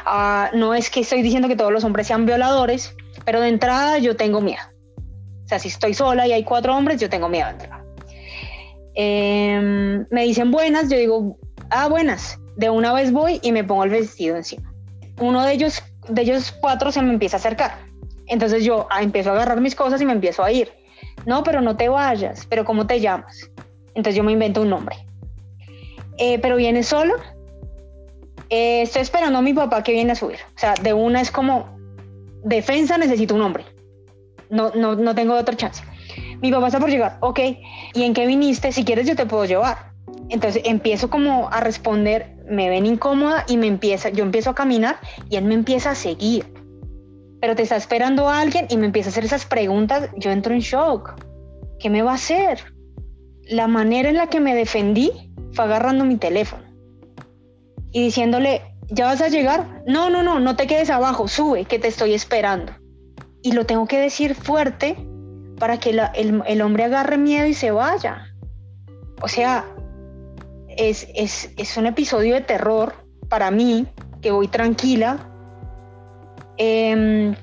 Ah, 0.06 0.52
no 0.54 0.74
es 0.74 0.90
que 0.90 1.00
estoy 1.00 1.22
diciendo 1.22 1.48
que 1.48 1.56
todos 1.56 1.72
los 1.72 1.86
hombres 1.86 2.08
sean 2.08 2.26
violadores, 2.26 2.94
pero 3.24 3.40
de 3.40 3.48
entrada 3.48 3.98
yo 4.00 4.18
tengo 4.18 4.42
miedo. 4.42 4.62
O 5.46 5.48
sea, 5.48 5.60
si 5.60 5.70
estoy 5.70 5.94
sola 5.94 6.28
y 6.28 6.34
hay 6.34 6.44
cuatro 6.44 6.76
hombres, 6.76 7.00
yo 7.00 7.10
tengo 7.10 7.30
miedo 7.30 7.46
de 7.48 7.54
entrada. 7.54 7.86
Em, 8.96 10.06
me 10.12 10.24
dicen 10.24 10.52
buenas, 10.52 10.90
yo 10.90 10.98
digo, 10.98 11.38
ah, 11.70 11.88
buenas. 11.88 12.38
De 12.58 12.70
una 12.70 12.92
vez 12.92 13.14
voy 13.14 13.40
y 13.42 13.54
me 13.54 13.64
pongo 13.64 13.86
el 13.86 13.92
vestido 13.92 14.36
encima. 14.36 14.74
Uno 15.20 15.46
de 15.46 15.54
ellos 15.54 15.82
de 16.10 16.22
ellos 16.22 16.54
cuatro 16.60 16.92
se 16.92 17.02
me 17.02 17.12
empieza 17.12 17.38
a 17.38 17.40
acercar. 17.40 17.78
Entonces 18.28 18.64
yo 18.64 18.88
ah, 18.90 19.02
empiezo 19.02 19.32
a 19.32 19.34
agarrar 19.34 19.62
mis 19.62 19.76
cosas 19.76 20.02
y 20.02 20.06
me 20.06 20.14
empiezo 20.14 20.44
a 20.44 20.52
ir. 20.52 20.72
No, 21.26 21.44
pero 21.44 21.62
no 21.62 21.76
te 21.78 21.90
vayas, 21.90 22.46
pero 22.46 22.66
¿cómo 22.66 22.88
te 22.88 23.00
llamas? 23.00 23.50
Entonces 23.96 24.16
yo 24.16 24.24
me 24.24 24.32
invento 24.32 24.62
un 24.62 24.70
nombre. 24.70 24.96
Eh, 26.18 26.40
pero 26.40 26.56
viene 26.56 26.84
solo. 26.84 27.16
Eh, 28.50 28.82
estoy 28.82 29.02
esperando 29.02 29.40
a 29.40 29.42
mi 29.42 29.54
papá 29.54 29.84
que 29.84 29.92
viene 29.92 30.12
a 30.12 30.16
subir. 30.16 30.40
O 30.56 30.60
sea, 30.60 30.74
de 30.82 30.94
una 30.94 31.22
es 31.22 31.32
como 31.32 31.78
defensa, 32.44 32.98
necesito 32.98 33.34
un 33.34 33.42
nombre. 33.42 33.66
No, 34.50 34.72
no, 34.76 34.96
no 34.96 35.16
tengo 35.16 35.36
otra 35.36 35.56
chance. 35.56 35.84
Mi 36.42 36.52
papá 36.52 36.68
está 36.68 36.80
por 36.80 36.90
llegar, 36.90 37.18
ok. 37.22 37.40
¿Y 37.94 38.04
en 38.04 38.14
qué 38.14 38.26
viniste? 38.26 38.72
Si 38.72 38.86
quieres 38.86 39.08
yo 39.08 39.16
te 39.16 39.26
puedo 39.26 39.46
llevar. 39.46 39.92
Entonces 40.30 40.62
empiezo 40.66 41.10
como 41.10 41.50
a 41.50 41.60
responder, 41.62 42.37
me 42.50 42.70
ven 42.70 42.86
incómoda 42.86 43.46
y 43.48 43.58
me 43.58 43.68
empieza, 43.68 44.10
yo 44.10 44.24
empiezo 44.24 44.52
a 44.52 44.56
caminar 44.56 45.00
y 45.30 45.36
él 45.36 45.46
me 45.46 45.54
empieza 45.54 45.92
a 45.92 45.96
seguir. 45.96 46.54
Pero 47.40 47.56
te 47.56 47.64
está 47.64 47.76
esperando 47.76 48.30
alguien 48.30 48.68
y 48.70 48.78
me 48.78 48.88
empieza 48.88 49.10
a 49.10 49.12
hacer 49.12 49.26
esas 49.26 49.46
preguntas, 49.46 50.10
yo 50.18 50.32
entro 50.32 50.54
en 50.54 50.60
shock. 50.60 51.16
¿Qué 51.80 51.90
me 51.90 52.02
va 52.02 52.12
a 52.12 52.16
hacer? 52.16 52.60
La 53.44 53.68
manera 53.68 54.10
en 54.10 54.18
la 54.18 54.28
que 54.28 54.40
me 54.40 54.56
defendí 54.56 55.12
fue 55.54 55.66
agarrando 55.66 56.04
mi 56.04 56.18
teléfono 56.18 56.64
y 57.92 58.02
diciéndole, 58.02 58.62
¿ya 58.90 59.06
vas 59.06 59.22
a 59.22 59.30
llegar? 59.30 59.84
No, 59.86 60.10
no, 60.10 60.24
no, 60.24 60.40
no 60.40 60.56
te 60.56 60.68
quedes 60.68 60.90
abajo, 60.90 61.28
sube, 61.28 61.66
que 61.66 61.80
te 61.80 61.88
estoy 61.88 62.14
esperando. 62.14 62.74
Y 63.42 63.54
lo 63.54 63.66
tengo 63.66 63.88
que 63.88 64.00
decir 64.00 64.36
fuerte 64.36 64.96
para 65.58 65.80
que 65.80 65.92
el, 65.92 66.42
el 66.46 66.62
hombre 66.62 66.84
agarre 66.84 67.18
miedo 67.18 67.48
y 67.48 67.54
se 67.54 67.72
vaya. 67.72 68.34
O 69.22 69.28
sea, 69.28 69.66
es, 70.78 71.78
un 71.78 71.86
episodio 71.88 72.36
de 72.36 72.42
terror 72.42 72.94
para 73.30 73.52
mí, 73.52 73.88
que 74.22 74.32
voy 74.32 74.48
tranquila. 74.48 75.18
Em, 76.58 77.36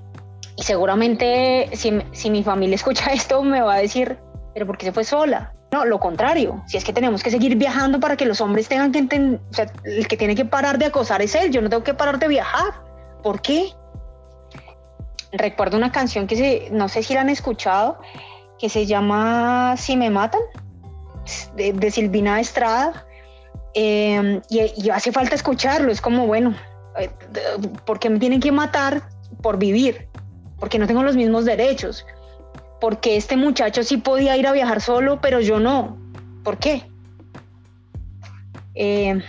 y 0.56 0.62
seguramente 0.62 1.70
si, 1.74 2.30
mi 2.30 2.42
familia 2.42 2.74
escucha 2.76 3.12
esto 3.12 3.42
me 3.42 3.60
va 3.60 3.74
a 3.74 3.78
decir, 3.78 4.18
pero 4.54 4.66
¿por 4.66 4.78
qué 4.78 4.86
se 4.86 4.92
fue 4.92 5.04
sola? 5.04 5.52
No, 5.72 5.84
lo 5.84 5.98
contrario, 5.98 6.62
si 6.66 6.76
es 6.76 6.84
que 6.84 6.92
tenemos 6.92 7.22
que 7.22 7.30
seguir 7.30 7.56
viajando 7.56 7.98
para 7.98 8.16
que 8.16 8.24
los 8.24 8.40
hombres 8.40 8.68
tengan 8.68 8.92
que 8.92 9.00
entender, 9.00 9.40
o 9.50 9.52
sea, 9.52 9.66
el 9.82 10.06
que 10.06 10.16
tiene 10.16 10.36
que 10.36 10.44
parar 10.44 10.78
de 10.78 10.86
acosar 10.86 11.20
es 11.20 11.34
él, 11.34 11.50
yo 11.50 11.60
no 11.60 11.68
tengo 11.68 11.82
que 11.82 11.94
parar 11.94 12.20
de 12.20 12.28
viajar. 12.28 12.74
¿Por 13.24 13.42
qué? 13.42 13.72
Recuerdo 15.32 15.76
una 15.76 15.90
canción 15.90 16.28
que 16.28 16.36
se, 16.36 16.68
no 16.70 16.88
sé 16.88 17.02
si 17.02 17.14
la 17.14 17.22
han 17.22 17.28
escuchado, 17.28 17.98
que 18.56 18.68
se 18.68 18.86
llama 18.86 19.74
Si 19.76 19.96
me 19.96 20.10
matan, 20.10 20.42
de 21.56 21.90
Silvina 21.90 22.38
Estrada, 22.38 23.04
Em, 23.74 24.40
y, 24.48 24.88
hace 24.90 25.10
falta 25.10 25.34
escucharlo, 25.34 25.90
es 25.90 26.00
como, 26.00 26.26
bueno, 26.26 26.54
eh, 26.98 27.10
porque 27.84 28.08
me 28.08 28.20
tienen 28.20 28.40
que 28.40 28.52
matar 28.52 29.02
por 29.42 29.58
vivir? 29.58 30.08
Porque 30.58 30.78
no 30.78 30.86
tengo 30.86 31.02
los 31.02 31.16
mismos 31.16 31.44
derechos. 31.44 32.06
Porque 32.80 33.16
este 33.16 33.36
muchacho 33.36 33.82
sí 33.82 33.96
podía 33.96 34.36
ir 34.36 34.46
a 34.46 34.52
viajar 34.52 34.80
solo, 34.80 35.20
pero 35.20 35.40
yo 35.40 35.58
no. 35.58 35.98
¿Por 36.44 36.58
qué? 36.58 36.84
Em, 38.74 39.22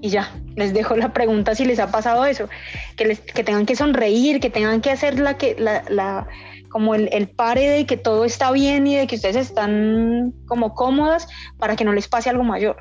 y 0.00 0.10
ya, 0.10 0.32
les 0.54 0.72
dejo 0.72 0.96
la 0.96 1.12
pregunta 1.12 1.54
si 1.54 1.64
les 1.64 1.78
ha 1.78 1.90
pasado 1.90 2.24
eso, 2.26 2.48
que, 2.96 3.06
les, 3.06 3.20
que 3.20 3.42
tengan 3.42 3.66
que 3.66 3.76
sonreír, 3.76 4.40
que 4.40 4.50
tengan 4.50 4.80
que 4.80 4.90
hacer 4.90 5.18
la 5.18 5.36
que, 5.36 5.56
la, 5.58 5.82
la, 5.88 6.26
como 6.68 6.94
el, 6.94 7.08
el, 7.12 7.28
pare 7.28 7.68
de 7.68 7.86
que 7.86 7.96
todo 7.96 8.24
está 8.24 8.50
bien 8.52 8.86
y 8.86 8.96
de 8.96 9.06
que 9.06 9.16
ustedes 9.16 9.36
están 9.36 10.34
como 10.46 10.74
cómodas 10.74 11.28
para 11.58 11.76
que 11.76 11.84
no 11.84 11.92
les 11.92 12.08
pase 12.08 12.30
algo 12.30 12.44
mayor. 12.44 12.76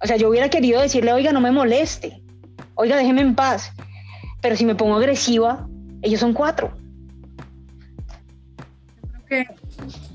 O 0.00 0.06
sea, 0.06 0.16
yo 0.16 0.28
hubiera 0.28 0.48
querido 0.48 0.80
decirle, 0.80 1.12
oiga, 1.12 1.32
no 1.32 1.40
me 1.40 1.50
moleste, 1.50 2.22
oiga, 2.74 2.96
déjeme 2.96 3.22
en 3.22 3.34
paz. 3.34 3.72
Pero 4.40 4.56
si 4.56 4.64
me 4.64 4.74
pongo 4.74 4.96
agresiva, 4.96 5.68
ellos 6.02 6.20
son 6.20 6.32
cuatro. 6.32 6.72
creo 9.26 9.44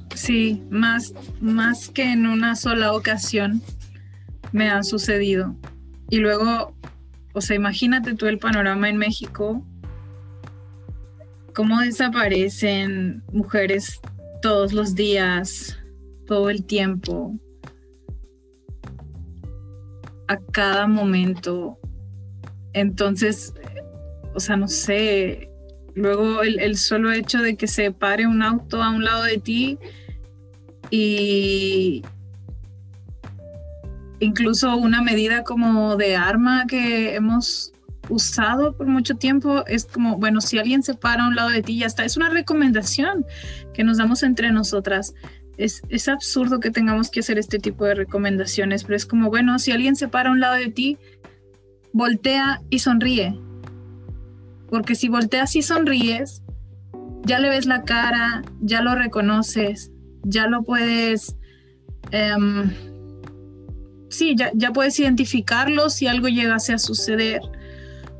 que 0.10 0.17
sí, 0.17 0.63
más, 0.69 1.13
más 1.41 1.89
que 1.89 2.12
en 2.12 2.26
una 2.26 2.56
sola 2.56 2.93
ocasión 2.93 3.62
me 4.52 4.69
ha 4.69 4.84
sucedido. 4.84 5.56
Y 6.10 6.17
luego, 6.17 6.74
o 7.34 7.41
sea, 7.41 7.56
imagínate 7.56 8.13
tú 8.13 8.28
el 8.28 8.39
panorama 8.39 8.88
en 8.89 8.98
México, 8.98 9.65
cómo 11.54 11.80
desaparecen 11.82 13.24
mujeres 13.32 14.00
todos 14.41 14.74
los 14.74 14.96
días, 14.96 15.78
todo 16.28 16.50
el 16.50 16.63
tiempo, 16.65 17.36
a 20.34 20.39
cada 20.52 20.88
momento. 20.88 21.78
Entonces, 22.74 23.54
o 24.34 24.39
sea, 24.39 24.58
no 24.58 24.67
sé, 24.67 25.50
luego 25.96 26.41
el, 26.41 26.78
solo 26.78 27.12
hecho 27.12 27.39
de 27.39 27.56
que 27.56 27.67
se 27.67 27.91
pare 27.91 28.28
un 28.28 28.41
auto 28.41 28.82
a 28.82 28.89
un 28.89 29.04
lado 29.04 29.24
de 29.24 29.38
ti 29.38 29.78
y 30.89 32.04
incluso 34.19 34.76
una 34.76 35.02
medida 35.02 35.43
como 35.43 35.96
de 35.96 36.15
arma 36.15 36.65
que 36.67 37.15
hemos 37.15 37.74
usado 38.10 38.76
por 38.76 38.88
mucho 38.88 39.15
tiempo 39.15 39.65
es 39.65 39.86
como, 39.86 40.17
bueno, 40.17 40.41
si 40.41 40.58
alguien 40.58 40.84
se 40.84 40.93
para 40.93 41.24
a 41.24 41.28
un 41.28 41.36
lado 41.36 41.50
de 41.50 41.62
ti, 41.62 41.80
ya 41.80 41.86
está. 41.86 42.04
Es 42.04 42.17
una 42.17 42.30
recomendación 42.30 43.26
que 43.74 43.84
nos 43.84 43.98
damos 43.98 44.24
entre 44.24 44.52
nosotras 44.52 45.13
es, 45.57 46.07
absurdo 46.07 46.59
que 46.59 46.71
tengamos 46.71 47.09
que 47.09 47.19
hacer 47.19 47.37
este 47.37 47.59
tipo 47.59 47.85
de 47.85 47.95
recomendaciones, 47.95 48.83
pero 48.83 48.95
es 48.95 49.05
como, 49.05 49.29
bueno, 49.29 49.59
si 49.59 49.71
alguien 49.71 49.95
se 49.95 50.07
para 50.07 50.29
a 50.29 50.31
un 50.31 50.39
lado 50.39 50.55
de 50.55 50.69
ti, 50.69 50.97
voltea 51.91 52.61
y 52.69 52.79
sonríe. 52.79 53.39
Porque 54.69 54.95
si 54.95 55.09
volteas 55.09 55.55
y 55.55 55.61
sonríes, 55.61 56.41
ya 57.23 57.39
le 57.39 57.49
ves 57.49 57.65
la 57.65 57.83
cara, 57.83 58.41
ya 58.61 58.81
lo 58.81 58.95
reconoces, 58.95 59.91
ya 60.23 60.47
lo 60.47 60.63
puedes... 60.63 61.35
Em, 62.11 62.71
sí, 64.09 64.35
ya, 64.35 64.51
ya, 64.55 64.71
puedes 64.71 64.99
identificarlo 64.99 65.89
si 65.89 66.07
algo 66.07 66.27
llegase 66.27 66.73
a 66.73 66.79
suceder. 66.79 67.41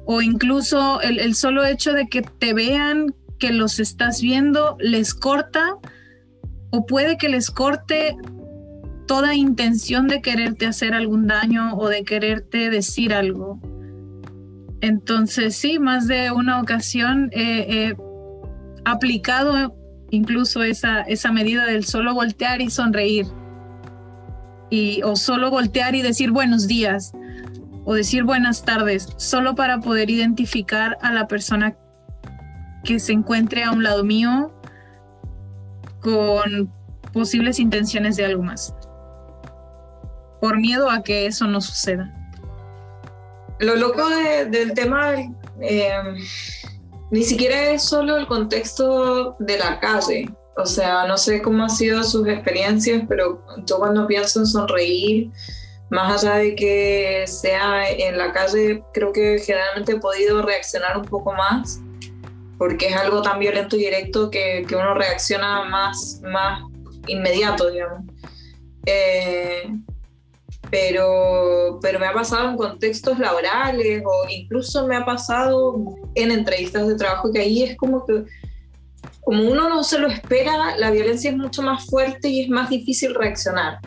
O 0.06 0.22
incluso 0.22 1.02
el, 1.02 1.20
el 1.20 1.34
solo 1.34 1.66
hecho 1.66 1.94
de 1.94 2.08
que 2.08 2.22
te 2.22 2.54
vean, 2.54 3.16
que 3.40 3.52
los 3.52 3.80
estás 3.80 4.22
viendo, 4.22 4.78
les 4.80 5.14
corta 5.14 5.78
o 6.76 6.88
puede 6.88 7.18
que 7.18 7.30
les 7.30 7.52
corte 7.52 8.18
toda 9.06 9.36
intención 9.36 10.08
de 10.08 10.24
quererte 10.24 10.66
hacer 10.66 10.96
algún 10.96 11.28
daño 11.28 11.76
o 11.76 11.88
de 11.88 12.04
quererte 12.04 12.72
decir 12.72 13.14
algo. 13.14 13.60
Entonces 14.82 15.56
sí, 15.56 15.78
más 15.78 16.08
de 16.08 16.32
una 16.32 16.60
ocasión 16.60 17.30
he 17.32 17.96
aplicado 18.86 19.76
incluso 20.10 20.64
esa, 20.64 21.02
esa 21.02 21.32
medida 21.32 21.68
del 21.68 21.86
solo 21.86 22.16
voltear 22.16 22.60
y 22.60 22.72
sonreír. 22.72 23.28
Y, 24.72 25.04
o 25.04 25.16
solo 25.16 25.52
voltear 25.52 25.94
y 25.94 26.02
decir 26.02 26.32
buenos 26.32 26.68
días 26.68 27.14
o 27.86 27.94
decir 27.94 28.24
buenas 28.24 28.66
tardes, 28.66 29.10
solo 29.18 29.54
para 29.54 29.80
poder 29.80 30.10
identificar 30.10 30.98
a 31.02 31.14
la 31.14 31.28
persona 31.28 31.78
que 32.84 32.98
se 32.98 33.12
encuentre 33.12 33.64
a 33.64 33.72
un 33.72 33.84
lado 33.84 34.04
mío 34.04 34.53
con 36.04 36.72
posibles 37.14 37.60
intenciones 37.60 38.16
de 38.18 38.26
algo 38.26 38.44
más. 38.44 38.74
Por 40.42 40.58
miedo 40.58 40.90
a 40.90 41.04
que 41.04 41.26
eso 41.26 41.48
no 41.48 41.62
suceda. 41.62 42.14
Lo 43.60 43.76
loco 43.76 44.08
del 44.10 44.74
tema 44.74 45.14
eh, 45.62 45.94
ni 47.12 47.24
siquiera 47.24 47.70
es 47.70 47.84
solo 47.84 48.18
el 48.18 48.28
contexto 48.28 49.36
de 49.40 49.58
la 49.58 49.80
calle. 49.80 50.30
O 50.56 50.66
sea, 50.66 51.08
no 51.08 51.18
sé 51.18 51.42
cómo 51.42 51.64
han 51.64 51.70
sido 51.70 52.04
sus 52.04 52.28
experiencias, 52.28 53.04
pero 53.08 53.44
yo 53.66 53.78
cuando 53.78 54.06
pienso 54.06 54.40
en 54.40 54.46
sonreír, 54.46 55.32
más 55.90 56.24
allá 56.24 56.38
de 56.38 56.56
que 56.56 57.24
sea 57.28 57.90
en 57.90 58.18
la 58.18 58.32
calle, 58.34 58.84
creo 58.94 59.14
que 59.14 59.40
generalmente 59.40 59.94
he 59.94 60.00
podido 60.00 60.42
reaccionar 60.42 60.98
un 60.98 61.06
poco 61.06 61.34
más, 61.34 61.80
porque 62.58 62.88
es 62.88 62.96
algo 62.96 63.22
tan 63.22 63.40
violento 63.40 63.76
y 63.76 63.80
directo 63.80 64.30
que, 64.30 64.66
que 64.68 64.76
uno 64.76 64.94
reacciona 64.94 65.66
más, 65.66 66.22
más 66.24 66.62
inmediato, 67.08 67.70
digamos. 67.70 68.06
Eh, 68.86 69.72
pero, 70.70 71.80
pero 71.82 72.00
me 72.00 72.08
ha 72.08 72.14
pasado 72.14 72.50
en 72.50 72.58
contextos 72.58 73.20
laborales 73.20 74.02
o 74.06 74.30
incluso 74.30 74.88
me 74.88 74.96
ha 74.96 75.06
pasado 75.06 75.76
en 76.16 76.32
entrevistas 76.32 76.88
de 76.88 76.96
trabajo 76.96 77.32
que 77.32 77.40
ahí 77.40 77.64
es 77.64 77.78
como 77.78 78.06
que 78.06 78.24
como 79.22 79.44
uno 79.50 79.70
no 79.70 79.84
se 79.84 80.00
lo 80.00 80.08
espera, 80.08 80.76
la 80.78 80.92
violencia 80.92 81.32
es 81.32 81.38
mucho 81.38 81.62
más 81.62 81.86
fuerte 81.86 82.28
y 82.28 82.42
es 82.42 82.50
más 82.50 82.70
difícil 82.70 83.16
reaccionar. 83.16 83.78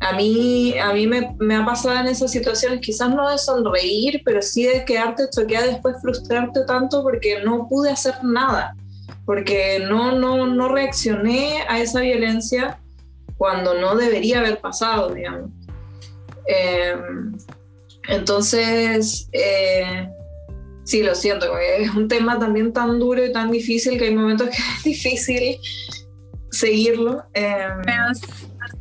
A 0.00 0.12
mí, 0.12 0.78
a 0.78 0.92
mí 0.92 1.06
me, 1.06 1.34
me 1.40 1.56
ha 1.56 1.64
pasado 1.64 1.98
en 1.98 2.06
esas 2.06 2.30
situaciones, 2.30 2.80
quizás 2.80 3.10
no 3.10 3.28
de 3.28 3.36
sonreír, 3.36 4.22
pero 4.24 4.40
sí 4.40 4.64
de 4.64 4.84
quedarte 4.84 5.24
choqueada 5.28 5.66
después 5.66 5.96
frustrarte 6.00 6.64
tanto 6.64 7.02
porque 7.02 7.42
no 7.42 7.68
pude 7.68 7.90
hacer 7.90 8.14
nada, 8.22 8.76
porque 9.24 9.80
no, 9.80 10.12
no, 10.12 10.46
no 10.46 10.68
reaccioné 10.68 11.62
a 11.68 11.80
esa 11.80 12.00
violencia 12.00 12.78
cuando 13.36 13.74
no 13.74 13.96
debería 13.96 14.38
haber 14.38 14.60
pasado, 14.60 15.14
digamos. 15.14 15.50
Em, 16.46 17.36
entonces, 18.08 19.28
eh, 19.32 20.08
sí, 20.84 21.02
lo 21.02 21.14
siento, 21.14 21.56
es 21.58 21.94
un 21.94 22.08
tema 22.08 22.38
también 22.38 22.72
tan 22.72 22.98
duro 22.98 23.24
y 23.24 23.32
tan 23.32 23.50
difícil 23.50 23.98
que 23.98 24.06
hay 24.06 24.14
momentos 24.14 24.48
que 24.48 24.56
es 24.78 24.84
difícil 24.84 25.58
seguirlo. 26.50 27.24
Em. 27.34 27.82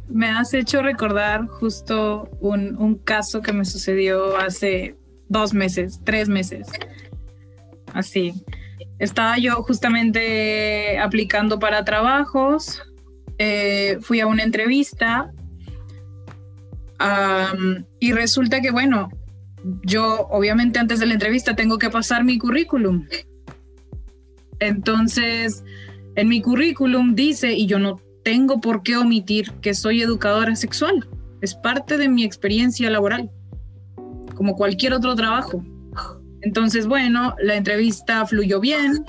Me, 0.10 0.30
has, 0.30 0.54
hecho 0.54 0.82
recordar 0.82 1.48
justo 1.48 2.30
un, 2.40 2.78
un 2.78 2.96
caso 2.96 3.42
que 3.42 3.54
me 3.54 3.66
sucedió 3.66 4.38
hace 4.38 4.96
dos 5.30 5.54
meses, 5.54 6.00
tres 6.04 6.30
meses. 6.30 6.68
Así. 7.94 8.34
Estaba 9.00 9.38
yo 9.38 9.62
justamente 9.64 10.98
aplicando 11.00 11.60
para 11.60 11.86
trabajos, 11.86 12.82
eh, 13.38 13.98
fui 14.02 14.20
a 14.20 14.28
una 14.28 14.44
entrevista 14.44 15.32
y 18.00 18.12
resulta 18.12 18.60
que, 18.60 18.72
bueno, 18.72 19.10
yo 19.84 20.28
obviamente 20.32 20.80
antes 20.80 21.00
de 21.00 21.06
la 21.06 21.14
entrevista 21.14 21.56
tengo 21.56 21.78
que 21.78 21.92
pasar 21.92 22.24
mi 22.24 22.40
currículum. 22.40 23.08
Entonces, 24.60 25.64
en 26.16 26.28
mi 26.28 26.42
currículum 26.42 27.14
dice, 27.14 27.54
y 27.54 27.68
yo 27.68 27.78
no 27.78 28.02
tengo 28.28 28.60
por 28.60 28.84
qué 28.84 28.98
omitir 28.98 29.54
que 29.62 29.74
soy 29.74 30.02
educadora 30.02 30.54
sexual. 30.58 31.08
Es 31.40 31.56
parte 31.56 31.98
de 31.98 32.10
mi 32.10 32.26
experiencia 32.26 32.90
laboral, 32.90 33.32
como 34.36 34.58
cualquier 34.58 34.92
otro 34.92 35.16
trabajo. 35.16 35.64
Entonces, 36.42 36.88
bueno, 36.88 37.36
la 37.42 37.56
entrevista 37.56 38.26
fluyó 38.26 38.60
bien, 38.60 39.06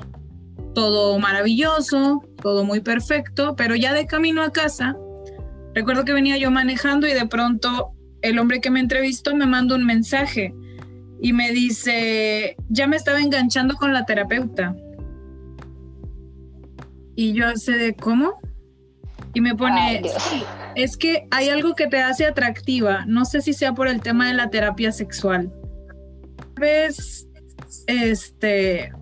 todo 0.72 1.18
maravilloso, 1.18 2.22
todo 2.40 2.62
muy 2.62 2.78
perfecto, 2.78 3.57
pero 3.57 3.74
ya 3.74 3.92
de 3.92 4.07
camino 4.07 4.40
a 4.40 4.52
casa 4.52 4.96
Recuerdo 5.74 6.04
que 6.04 6.12
venía 6.12 6.37
yo 6.38 6.52
manejando 6.52 7.09
y 7.09 7.12
de 7.12 7.26
pronto 7.26 7.90
el 8.22 8.38
hombre 8.38 8.61
que 8.61 8.70
me 8.70 8.78
entrevistó 8.78 9.35
me 9.35 9.46
manda 9.46 9.74
un 9.74 9.85
mensaje 9.85 10.54
y 11.20 11.33
me 11.33 11.50
dice, 11.50 12.57
ya 12.68 12.87
me 12.87 12.94
estaba 12.94 13.20
enganchando 13.20 13.74
con 13.74 13.92
la 13.92 14.04
terapeuta. 14.04 14.76
Y 17.16 17.33
yo 17.33 17.57
sé 17.57 17.72
de 17.72 17.94
cómo. 17.94 18.40
Y 19.34 19.40
me 19.40 19.54
pone, 19.54 20.02
es 20.74 20.96
que 20.96 21.26
hay 21.30 21.48
algo 21.50 21.74
que 21.74 21.86
te 21.86 22.02
hace 22.02 22.26
atractiva. 22.26 23.04
No 23.06 23.24
sé 23.24 23.40
si 23.42 23.52
sea 23.52 23.74
por 23.74 23.88
el 23.88 24.00
tema 24.00 24.26
de 24.26 24.34
la 24.34 24.50
terapia 24.50 24.90
sexual. 24.90 25.52
Ves, 26.54 27.28
este, 27.86 28.92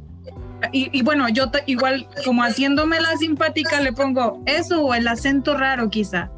y, 0.72 0.96
y, 0.98 1.02
bueno, 1.02 1.28
yo 1.28 1.50
igual 1.66 2.08
como 2.24 2.42
haciéndome 2.42 3.00
la 3.00 3.16
simpática 3.16 3.80
le 3.80 3.92
pongo 3.92 4.42
eso 4.46 4.82
o 4.82 4.94
el 4.94 5.06
acento 5.08 5.56
raro 5.56 5.88
quizá. 5.88 6.30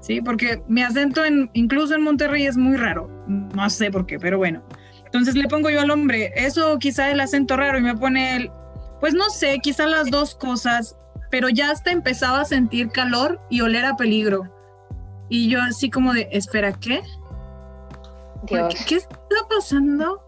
¿sí? 0.00 0.20
Porque 0.20 0.62
mi 0.68 0.82
acento 0.82 1.24
en, 1.24 1.50
incluso 1.52 1.94
en 1.94 2.02
Monterrey 2.02 2.46
es 2.46 2.56
muy 2.56 2.76
raro, 2.76 3.08
no 3.26 3.70
sé 3.70 3.90
por 3.90 4.06
qué, 4.06 4.18
pero 4.18 4.38
bueno. 4.38 4.62
Entonces 5.04 5.34
le 5.34 5.48
pongo 5.48 5.70
yo 5.70 5.80
al 5.80 5.90
hombre, 5.90 6.32
eso 6.36 6.78
quizá 6.78 7.10
el 7.10 7.20
acento 7.20 7.56
raro 7.56 7.78
y 7.78 7.82
me 7.82 7.96
pone 7.96 8.36
el, 8.36 8.50
pues 9.00 9.14
no 9.14 9.28
sé, 9.30 9.58
quizá 9.60 9.86
las 9.86 10.10
dos 10.10 10.34
cosas, 10.34 10.96
pero 11.30 11.48
ya 11.48 11.70
hasta 11.70 11.90
empezaba 11.92 12.40
a 12.40 12.44
sentir 12.44 12.90
calor 12.90 13.40
y 13.48 13.60
oler 13.60 13.84
a 13.84 13.96
peligro. 13.96 14.52
Y 15.28 15.48
yo 15.48 15.62
así 15.62 15.90
como 15.90 16.12
de, 16.12 16.28
espera, 16.32 16.72
¿qué? 16.72 17.02
¿Qué, 18.46 18.96
está 18.96 19.16
pasando? 19.48 20.24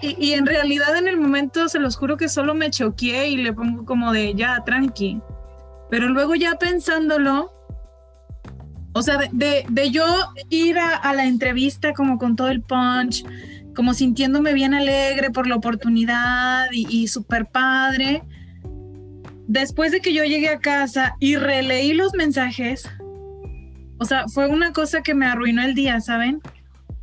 Y, 0.00 0.16
y, 0.18 0.32
en 0.32 0.46
realidad 0.46 0.96
en 0.96 1.08
el 1.08 1.18
momento 1.18 1.68
se 1.68 1.78
los 1.78 1.96
juro 1.96 2.16
que 2.16 2.28
solo 2.28 2.54
me 2.54 2.70
choqué 2.70 3.28
y 3.28 3.36
le 3.36 3.52
pongo 3.52 3.84
como 3.84 4.12
de 4.12 4.34
ya, 4.34 4.62
tranqui. 4.64 5.20
Pero 5.90 6.08
luego 6.08 6.34
ya 6.34 6.56
pensándolo, 6.56 7.52
o 8.94 9.02
sea, 9.02 9.18
de, 9.30 9.90
yo 9.90 10.04
ir 10.50 10.78
a, 10.78 11.12
la 11.12 11.26
entrevista 11.26 11.92
como 11.92 12.16
con 12.16 12.36
todo 12.36 12.48
el 12.48 12.62
punch, 12.62 13.24
como 13.74 13.92
sintiéndome 13.92 14.52
bien 14.52 14.72
alegre 14.72 15.30
por 15.30 15.46
la 15.46 15.56
oportunidad 15.56 16.66
y, 16.72 16.86
y 16.88 17.08
súper 17.08 17.46
padre. 17.46 18.22
Después 19.46 19.92
de 19.92 20.00
que 20.00 20.14
yo 20.14 20.24
llegué 20.24 20.48
a 20.48 20.58
casa 20.58 21.16
y 21.20 21.36
releí 21.36 21.92
los 21.92 22.14
mensajes, 22.14 22.88
o 23.98 24.04
sea, 24.04 24.26
fue 24.28 24.46
una 24.48 24.72
cosa 24.72 25.02
que 25.02 25.14
me 25.14 25.26
arruinó 25.26 25.62
el 25.62 25.74
día, 25.74 26.00
¿saben? 26.00 26.40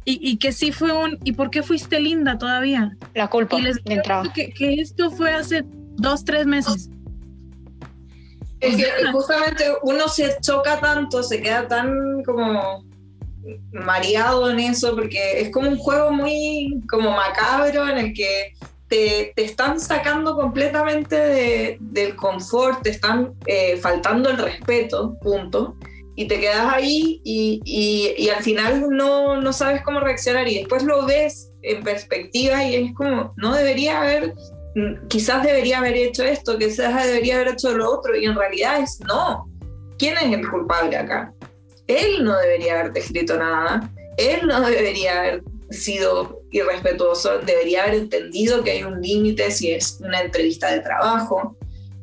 Y, 0.04 0.38
que 0.38 0.52
sí 0.52 0.72
fue 0.72 0.92
un, 0.92 1.20
¿y 1.24 1.34
por 1.34 1.52
qué 1.52 1.62
fuiste 1.62 2.00
linda 2.00 2.38
todavía? 2.38 2.98
La 3.14 3.30
culpa. 3.30 3.60
Y 3.60 3.62
les 3.62 3.78
que, 4.34 4.52
que 4.52 4.82
esto 4.82 5.12
fue 5.12 5.32
hace 5.32 5.64
dos, 5.96 6.26
tres 6.26 6.48
meses. 6.48 6.90
Es 8.60 8.76
que 8.76 9.12
justamente 9.12 9.64
uno 9.84 10.08
se 10.08 10.38
choca 10.42 10.80
tanto, 10.80 11.22
se 11.22 11.42
queda 11.42 11.68
tan 11.68 12.24
como 12.24 12.84
mareado 13.72 14.50
en 14.52 14.60
eso, 14.60 14.96
porque 14.96 15.42
es 15.42 15.52
como 15.52 15.70
un 15.70 15.78
juego 15.78 16.12
muy 16.12 16.82
como 16.90 17.12
macabro 17.12 17.88
en 17.88 17.98
el 17.98 18.14
que 18.14 18.54
te, 18.92 19.32
te 19.38 19.46
están 19.46 19.80
sacando 19.80 20.36
completamente 20.36 21.78
del 21.80 22.16
confort, 22.18 22.84
te 22.84 22.90
están 22.90 23.34
eh, 23.46 23.78
faltando 23.78 24.30
el 24.30 24.38
respeto, 24.38 25.18
punto. 25.22 25.78
Y 26.18 26.28
te 26.28 26.42
quedas 26.42 26.74
ahí 26.74 27.22
y, 27.24 27.62
y, 27.64 28.14
y 28.22 28.30
al 28.30 28.44
final 28.44 28.90
no, 28.90 29.40
no 29.40 29.54
sabes 29.54 29.82
cómo 29.84 30.02
reaccionar 30.02 30.46
y 30.50 30.58
después 30.58 30.84
lo 30.84 31.06
ves 31.06 31.54
en 31.62 31.82
perspectiva 31.84 32.66
y 32.66 32.76
es 32.76 32.94
como, 32.94 33.34
no 33.38 33.54
debería 33.54 34.02
haber 34.02 34.34
quizás 35.08 35.44
debería 35.44 35.80
haber 35.80 35.96
hecho 35.96 36.24
esto, 36.24 36.58
quizás 36.58 37.06
debería 37.06 37.36
haber 37.36 37.50
hecho 37.50 37.72
lo 37.72 37.92
otro, 37.92 38.16
y 38.16 38.26
en 38.26 38.36
realidad 38.36 38.82
es 38.82 39.00
no. 39.02 39.50
¿Quién 39.98 40.16
es 40.18 40.34
el 40.34 40.50
culpable 40.50 40.98
acá? 40.98 41.34
Él 41.88 42.24
no 42.24 42.38
debería 42.38 42.80
haberte 42.80 43.00
escrito 43.00 43.38
nada, 43.38 43.90
él 44.18 44.48
no 44.48 44.62
debería 44.62 45.20
haber 45.20 45.44
sido 45.70 46.41
irrespetuoso, 46.52 47.40
debería 47.40 47.84
haber 47.84 47.96
entendido 47.96 48.64
que 48.64 48.72
hay 48.72 48.84
un 48.84 49.02
límite 49.02 49.50
si 49.52 49.72
es 49.72 50.00
una 50.02 50.22
entrevista 50.22 50.72
de 50.72 50.82
trabajo. 50.82 51.58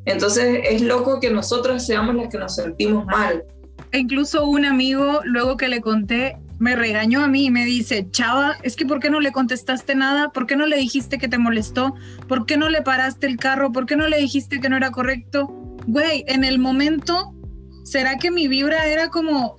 Entonces 0.04 0.60
es 0.64 0.80
loco 0.80 1.20
que 1.20 1.30
nosotros 1.30 1.84
seamos 1.84 2.14
las 2.16 2.28
que 2.28 2.38
nos 2.38 2.54
sentimos 2.54 3.04
mal. 3.06 3.44
E 3.92 3.98
incluso 3.98 4.44
un 4.46 4.64
amigo, 4.64 5.20
luego 5.24 5.56
que 5.56 5.68
le 5.68 5.80
conté, 5.80 6.36
me 6.58 6.74
regañó 6.74 7.22
a 7.22 7.28
mí 7.28 7.46
y 7.46 7.50
me 7.50 7.64
dice, 7.64 8.08
chava, 8.10 8.56
es 8.62 8.74
que 8.74 8.84
¿por 8.84 9.00
qué 9.00 9.10
no 9.10 9.20
le 9.20 9.32
contestaste 9.32 9.94
nada? 9.94 10.30
¿Por 10.30 10.46
qué 10.46 10.56
no 10.56 10.66
le 10.66 10.76
dijiste 10.76 11.18
que 11.18 11.28
te 11.28 11.38
molestó? 11.38 11.94
¿Por 12.26 12.46
qué 12.46 12.56
no 12.56 12.68
le 12.68 12.82
paraste 12.82 13.26
el 13.26 13.36
carro? 13.36 13.70
¿Por 13.70 13.86
qué 13.86 13.96
no 13.96 14.08
le 14.08 14.18
dijiste 14.18 14.60
que 14.60 14.68
no 14.68 14.76
era 14.76 14.90
correcto? 14.90 15.46
Güey, 15.86 16.24
en 16.26 16.42
el 16.42 16.58
momento, 16.58 17.34
¿será 17.84 18.16
que 18.16 18.30
mi 18.30 18.48
vibra 18.48 18.86
era 18.86 19.08
como 19.08 19.56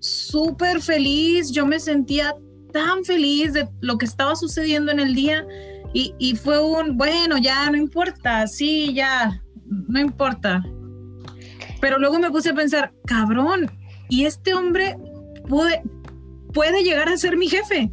súper 0.00 0.82
feliz? 0.82 1.50
Yo 1.50 1.66
me 1.66 1.80
sentía 1.80 2.34
tan 2.74 3.04
feliz 3.04 3.52
de 3.52 3.68
lo 3.80 3.96
que 3.96 4.04
estaba 4.04 4.34
sucediendo 4.34 4.90
en 4.90 4.98
el 4.98 5.14
día 5.14 5.46
y, 5.92 6.12
y 6.18 6.34
fue 6.34 6.58
un, 6.58 6.98
bueno, 6.98 7.38
ya 7.38 7.70
no 7.70 7.76
importa, 7.76 8.48
sí, 8.48 8.92
ya, 8.92 9.40
no 9.64 10.00
importa. 10.00 10.60
Pero 11.80 12.00
luego 12.00 12.18
me 12.18 12.32
puse 12.32 12.50
a 12.50 12.54
pensar, 12.54 12.92
cabrón, 13.06 13.70
y 14.08 14.24
este 14.24 14.54
hombre 14.54 14.96
puede, 15.48 15.82
puede 16.52 16.82
llegar 16.82 17.08
a 17.08 17.16
ser 17.16 17.36
mi 17.36 17.48
jefe. 17.48 17.92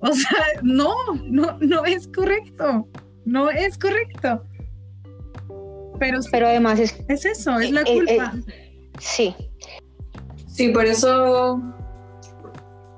O 0.00 0.12
sea, 0.12 0.44
no, 0.62 0.94
no, 1.24 1.56
no 1.60 1.86
es 1.86 2.06
correcto. 2.08 2.86
No 3.24 3.48
es 3.48 3.78
correcto. 3.78 4.44
Pero, 5.98 6.20
Pero 6.30 6.48
además 6.48 6.78
es, 6.80 6.94
es 7.08 7.24
eso, 7.24 7.58
es 7.58 7.70
la 7.70 7.80
eh, 7.80 7.84
eh, 7.86 7.94
culpa. 7.94 8.34
sí. 8.98 9.34
Sí, 10.48 10.68
por 10.68 10.84
eso, 10.84 11.60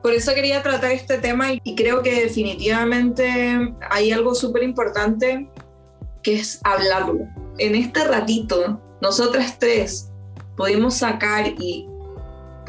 por 0.06 0.14
eso 0.14 0.34
quería 0.34 0.62
tratar 0.62 0.92
este 0.92 1.18
tema 1.18 1.46
y 1.64 1.74
creo 1.74 2.00
que 2.00 2.22
definitivamente 2.22 3.74
hay 3.90 4.12
algo 4.12 4.36
súper 4.36 4.62
importante 4.62 5.50
que 6.22 6.36
es 6.36 6.60
hablarlo. 6.62 7.26
En 7.58 7.74
este 7.74 8.04
ratito, 8.04 8.80
nosotras 9.02 9.58
tres 9.58 10.12
pudimos 10.56 10.94
sacar 10.98 11.48
y 11.58 11.88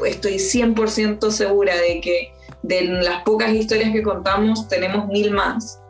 estoy 0.04 0.38
100% 0.38 1.30
segura 1.30 1.76
de 1.76 2.00
que 2.00 2.32
de 2.64 2.86
las 2.86 3.22
pocas 3.22 3.52
historias 3.52 3.92
que 3.92 4.02
contamos 4.02 4.66
tenemos 4.66 5.06
mil 5.06 5.30
más. 5.30 5.80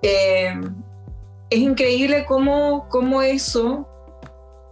Eh, 0.00 0.54
es 1.50 1.58
increíble 1.58 2.24
cómo, 2.26 2.88
cómo 2.88 3.20
eso 3.20 3.86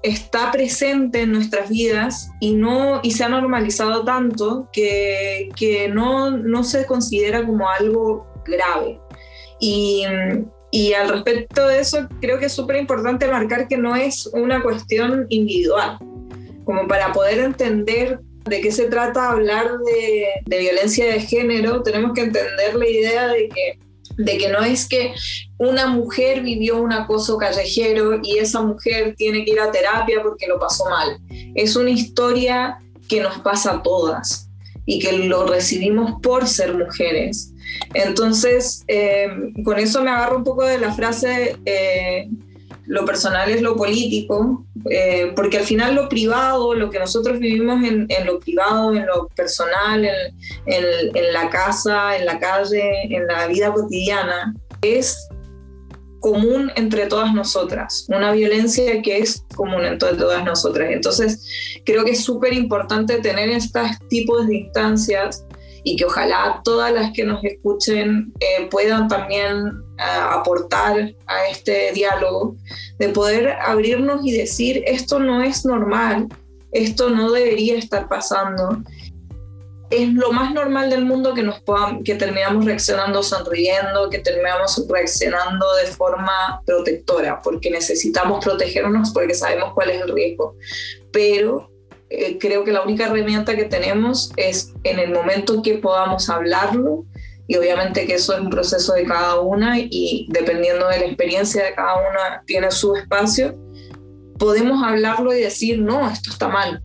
está 0.02 0.50
presente 0.50 1.22
en 1.22 1.32
nuestras 1.32 1.68
vidas 1.68 2.30
y, 2.40 2.54
no, 2.54 3.00
y 3.02 3.10
se 3.12 3.24
ha 3.24 3.28
normalizado 3.28 4.04
tanto 4.04 4.68
que, 4.72 5.50
que 5.56 5.88
no, 5.88 6.30
no, 6.30 6.64
se 6.64 6.86
considera 6.86 7.44
como 7.44 7.68
algo 7.68 8.26
grave. 8.44 8.98
Y, 9.60 10.04
y 10.70 10.94
al 10.94 11.08
respecto 11.08 11.66
de 11.66 11.80
eso, 11.80 12.08
creo 12.20 12.38
que 12.38 12.46
es 12.46 12.52
súper 12.52 12.76
importante 12.76 13.28
marcar 13.28 13.68
que 13.68 13.76
no 13.76 13.94
es 13.94 14.26
una 14.32 14.62
cuestión 14.62 15.26
individual, 15.28 15.98
como 16.64 16.88
para 16.88 17.12
poder 17.12 17.40
entender 17.40 18.20
de 18.44 18.60
qué 18.62 18.72
se 18.72 18.88
trata 18.88 19.30
hablar 19.30 19.78
de, 19.78 20.28
de 20.46 20.58
violencia 20.58 21.12
de 21.12 21.20
género, 21.20 21.82
tenemos 21.82 22.12
que 22.14 22.22
entender 22.22 22.74
la 22.74 22.88
idea 22.88 23.28
de 23.28 23.48
que 23.48 23.78
de 24.24 24.38
que 24.38 24.48
no 24.48 24.62
es 24.62 24.86
que 24.86 25.14
una 25.58 25.86
mujer 25.86 26.42
vivió 26.42 26.80
un 26.80 26.92
acoso 26.92 27.38
callejero 27.38 28.20
y 28.22 28.38
esa 28.38 28.62
mujer 28.62 29.14
tiene 29.16 29.44
que 29.44 29.52
ir 29.52 29.60
a 29.60 29.70
terapia 29.70 30.22
porque 30.22 30.46
lo 30.46 30.58
pasó 30.58 30.84
mal. 30.88 31.18
Es 31.54 31.76
una 31.76 31.90
historia 31.90 32.78
que 33.08 33.20
nos 33.20 33.38
pasa 33.38 33.72
a 33.72 33.82
todas 33.82 34.48
y 34.86 34.98
que 34.98 35.12
lo 35.12 35.46
recibimos 35.46 36.20
por 36.22 36.46
ser 36.46 36.76
mujeres. 36.76 37.52
Entonces, 37.94 38.84
eh, 38.88 39.28
con 39.64 39.78
eso 39.78 40.02
me 40.02 40.10
agarro 40.10 40.38
un 40.38 40.44
poco 40.44 40.64
de 40.64 40.78
la 40.78 40.92
frase, 40.92 41.56
eh, 41.64 42.28
lo 42.90 43.04
personal 43.04 43.48
es 43.48 43.62
lo 43.62 43.76
político, 43.76 44.66
eh, 44.90 45.32
porque 45.36 45.58
al 45.58 45.64
final 45.64 45.94
lo 45.94 46.08
privado, 46.08 46.74
lo 46.74 46.90
que 46.90 46.98
nosotros 46.98 47.38
vivimos 47.38 47.84
en, 47.84 48.08
lo 48.26 48.40
privado, 48.40 48.92
en 48.92 49.06
lo 49.06 49.28
personal, 49.28 50.04
en, 50.04 50.34
en, 50.66 51.32
la 51.32 51.48
casa, 51.50 52.16
en 52.16 52.26
la 52.26 52.40
calle, 52.40 53.04
en 53.04 53.28
la 53.28 53.46
vida 53.46 53.72
cotidiana, 53.72 54.52
es 54.82 55.28
común 56.18 56.72
entre 56.74 57.06
todas 57.06 57.32
nosotras, 57.32 58.06
una 58.08 58.32
violencia 58.32 59.00
que 59.02 59.18
es 59.18 59.44
común 59.54 59.84
entre 59.84 60.14
todas 60.14 60.44
nosotras. 60.44 60.88
Entonces, 60.90 61.46
creo 61.86 62.04
que 62.04 62.10
es 62.10 62.24
súper 62.24 62.52
importante 62.54 63.20
tener 63.20 63.50
estos 63.50 63.86
tipos 64.08 64.48
de 64.48 64.56
instancias 64.56 65.46
y 65.82 65.96
que 65.96 66.04
ojalá 66.04 66.60
todas 66.64 66.92
las 66.92 67.12
que 67.12 67.24
nos 67.24 67.42
escuchen 67.44 68.32
eh, 68.40 68.68
puedan 68.70 69.08
también 69.08 69.82
eh, 69.98 70.02
aportar 70.02 71.14
a 71.26 71.48
este 71.48 71.92
diálogo, 71.92 72.56
de 72.98 73.08
poder 73.08 73.50
abrirnos 73.60 74.24
y 74.24 74.32
decir, 74.32 74.82
esto 74.86 75.18
no 75.18 75.42
es 75.42 75.64
normal, 75.64 76.28
esto 76.72 77.10
no 77.10 77.30
debería 77.32 77.78
estar 77.78 78.08
pasando. 78.08 78.82
Es 79.90 80.08
lo 80.12 80.30
más 80.30 80.54
normal 80.54 80.88
del 80.88 81.04
mundo 81.04 81.34
que, 81.34 81.42
nos 81.42 81.62
que 82.04 82.14
terminamos 82.14 82.64
reaccionando 82.64 83.24
sonriendo, 83.24 84.08
que 84.08 84.20
terminamos 84.20 84.86
reaccionando 84.88 85.66
de 85.82 85.90
forma 85.90 86.62
protectora, 86.64 87.40
porque 87.42 87.70
necesitamos 87.70 88.44
protegernos 88.44 89.10
porque 89.10 89.34
sabemos 89.34 89.72
cuál 89.74 89.90
es 89.90 90.00
el 90.00 90.12
riesgo. 90.12 90.54
Pero 91.10 91.69
eh, 92.10 92.38
creo 92.38 92.64
que 92.64 92.72
la 92.72 92.82
única 92.82 93.06
herramienta 93.06 93.54
que 93.54 93.64
tenemos 93.64 94.32
es 94.36 94.74
en 94.82 94.98
el 94.98 95.12
momento 95.12 95.62
que 95.62 95.78
podamos 95.78 96.28
hablarlo 96.28 97.04
y 97.46 97.56
obviamente 97.56 98.04
que 98.06 98.14
eso 98.14 98.34
es 98.34 98.40
un 98.40 98.50
proceso 98.50 98.94
de 98.94 99.04
cada 99.04 99.40
una 99.40 99.78
y 99.78 100.26
dependiendo 100.30 100.88
de 100.88 100.98
la 100.98 101.06
experiencia 101.06 101.64
de 101.64 101.74
cada 101.74 101.94
una 101.94 102.42
tiene 102.46 102.70
su 102.72 102.96
espacio, 102.96 103.56
podemos 104.38 104.82
hablarlo 104.82 105.32
y 105.32 105.42
decir, 105.42 105.80
no, 105.80 106.10
esto 106.10 106.30
está 106.30 106.48
mal. 106.48 106.82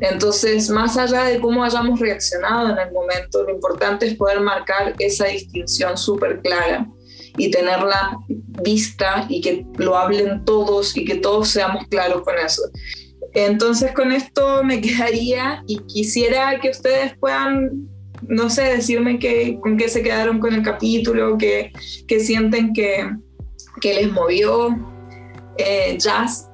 Entonces, 0.00 0.68
más 0.70 0.96
allá 0.96 1.24
de 1.24 1.40
cómo 1.40 1.62
hayamos 1.62 2.00
reaccionado 2.00 2.70
en 2.70 2.78
el 2.78 2.92
momento, 2.92 3.44
lo 3.44 3.50
importante 3.50 4.06
es 4.06 4.14
poder 4.16 4.40
marcar 4.40 4.94
esa 4.98 5.26
distinción 5.26 5.96
súper 5.96 6.40
clara 6.42 6.88
y 7.36 7.50
tenerla 7.50 8.18
vista 8.62 9.26
y 9.28 9.40
que 9.40 9.66
lo 9.76 9.96
hablen 9.96 10.44
todos 10.44 10.96
y 10.96 11.04
que 11.04 11.16
todos 11.16 11.48
seamos 11.48 11.86
claros 11.88 12.22
con 12.22 12.38
eso. 12.38 12.62
Entonces 13.34 13.92
con 13.92 14.12
esto 14.12 14.62
me 14.62 14.80
quedaría 14.80 15.62
y 15.66 15.78
quisiera 15.80 16.58
que 16.60 16.70
ustedes 16.70 17.16
puedan, 17.18 17.88
no 18.22 18.48
sé, 18.48 18.62
decirme 18.62 19.18
qué, 19.18 19.58
con 19.60 19.76
qué 19.76 19.88
se 19.88 20.02
quedaron 20.02 20.38
con 20.38 20.54
el 20.54 20.62
capítulo, 20.62 21.36
qué, 21.36 21.72
sienten 22.20 22.72
que, 22.72 23.10
les 23.82 24.12
movió. 24.12 24.76
Eh, 25.58 25.96
Jazz, 25.98 26.48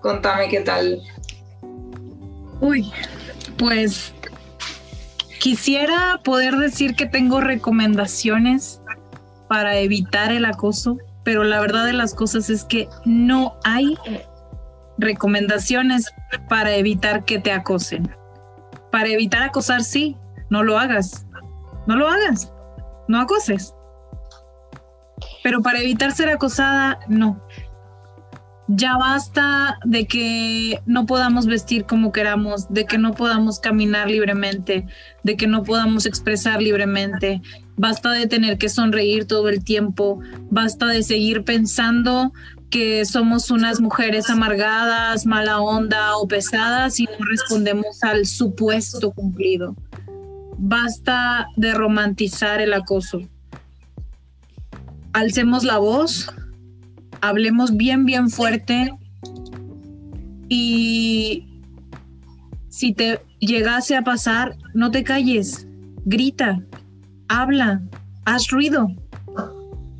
contame 0.00 0.48
qué 0.48 0.60
tal. 0.60 1.00
Uy, 2.60 2.90
pues 3.56 4.12
quisiera 5.38 6.20
poder 6.22 6.56
decir 6.56 6.94
que 6.94 7.06
tengo 7.06 7.40
recomendaciones 7.40 8.80
para 9.48 9.78
evitar 9.78 10.32
el 10.32 10.44
acoso, 10.44 10.98
pero 11.24 11.44
la 11.44 11.60
verdad 11.60 11.86
de 11.86 11.92
las 11.92 12.14
cosas 12.14 12.50
es 12.50 12.64
que 12.64 12.88
no 13.04 13.56
hay 13.64 13.96
recomendaciones 14.98 16.12
para 16.48 16.74
evitar 16.74 17.24
que 17.24 17.38
te 17.38 17.52
acosen. 17.52 18.14
Para 18.90 19.08
evitar 19.08 19.42
acosar, 19.42 19.82
sí, 19.82 20.16
no 20.50 20.62
lo 20.62 20.78
hagas. 20.78 21.26
No 21.86 21.96
lo 21.96 22.08
hagas. 22.08 22.52
No 23.08 23.20
acoses. 23.20 23.74
Pero 25.42 25.62
para 25.62 25.80
evitar 25.80 26.12
ser 26.12 26.28
acosada, 26.28 27.00
no. 27.08 27.42
Ya 28.68 28.96
basta 28.96 29.78
de 29.84 30.06
que 30.06 30.80
no 30.86 31.04
podamos 31.04 31.46
vestir 31.46 31.84
como 31.84 32.12
queramos, 32.12 32.72
de 32.72 32.86
que 32.86 32.96
no 32.96 33.12
podamos 33.12 33.58
caminar 33.58 34.08
libremente, 34.08 34.86
de 35.24 35.36
que 35.36 35.46
no 35.46 35.62
podamos 35.62 36.06
expresar 36.06 36.62
libremente. 36.62 37.42
Basta 37.76 38.12
de 38.12 38.26
tener 38.26 38.58
que 38.58 38.68
sonreír 38.68 39.26
todo 39.26 39.48
el 39.48 39.64
tiempo. 39.64 40.20
Basta 40.50 40.86
de 40.86 41.02
seguir 41.02 41.44
pensando 41.44 42.32
que 42.72 43.04
somos 43.04 43.50
unas 43.50 43.82
mujeres 43.82 44.30
amargadas, 44.30 45.26
mala 45.26 45.60
onda 45.60 46.16
o 46.16 46.26
pesadas 46.26 46.98
y 46.98 47.04
no 47.04 47.26
respondemos 47.26 48.02
al 48.02 48.24
supuesto 48.24 49.12
cumplido. 49.12 49.76
Basta 50.56 51.48
de 51.56 51.74
romantizar 51.74 52.62
el 52.62 52.72
acoso. 52.72 53.20
Alcemos 55.12 55.64
la 55.64 55.76
voz, 55.76 56.32
hablemos 57.20 57.76
bien, 57.76 58.06
bien 58.06 58.30
fuerte 58.30 58.94
y 60.48 61.60
si 62.70 62.94
te 62.94 63.20
llegase 63.38 63.96
a 63.96 64.02
pasar, 64.02 64.56
no 64.72 64.90
te 64.90 65.04
calles, 65.04 65.66
grita, 66.06 66.64
habla, 67.28 67.82
haz 68.24 68.48
ruido, 68.48 68.88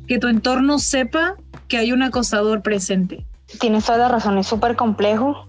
que 0.07 0.17
tu 0.17 0.27
entorno 0.27 0.79
sepa 0.79 1.35
que 1.67 1.77
hay 1.77 1.91
un 1.91 2.03
acosador 2.03 2.61
presente. 2.61 3.25
Tienes 3.59 3.85
toda 3.85 3.97
la 3.97 4.07
razón, 4.07 4.37
es 4.37 4.47
súper 4.47 4.75
complejo 4.75 5.47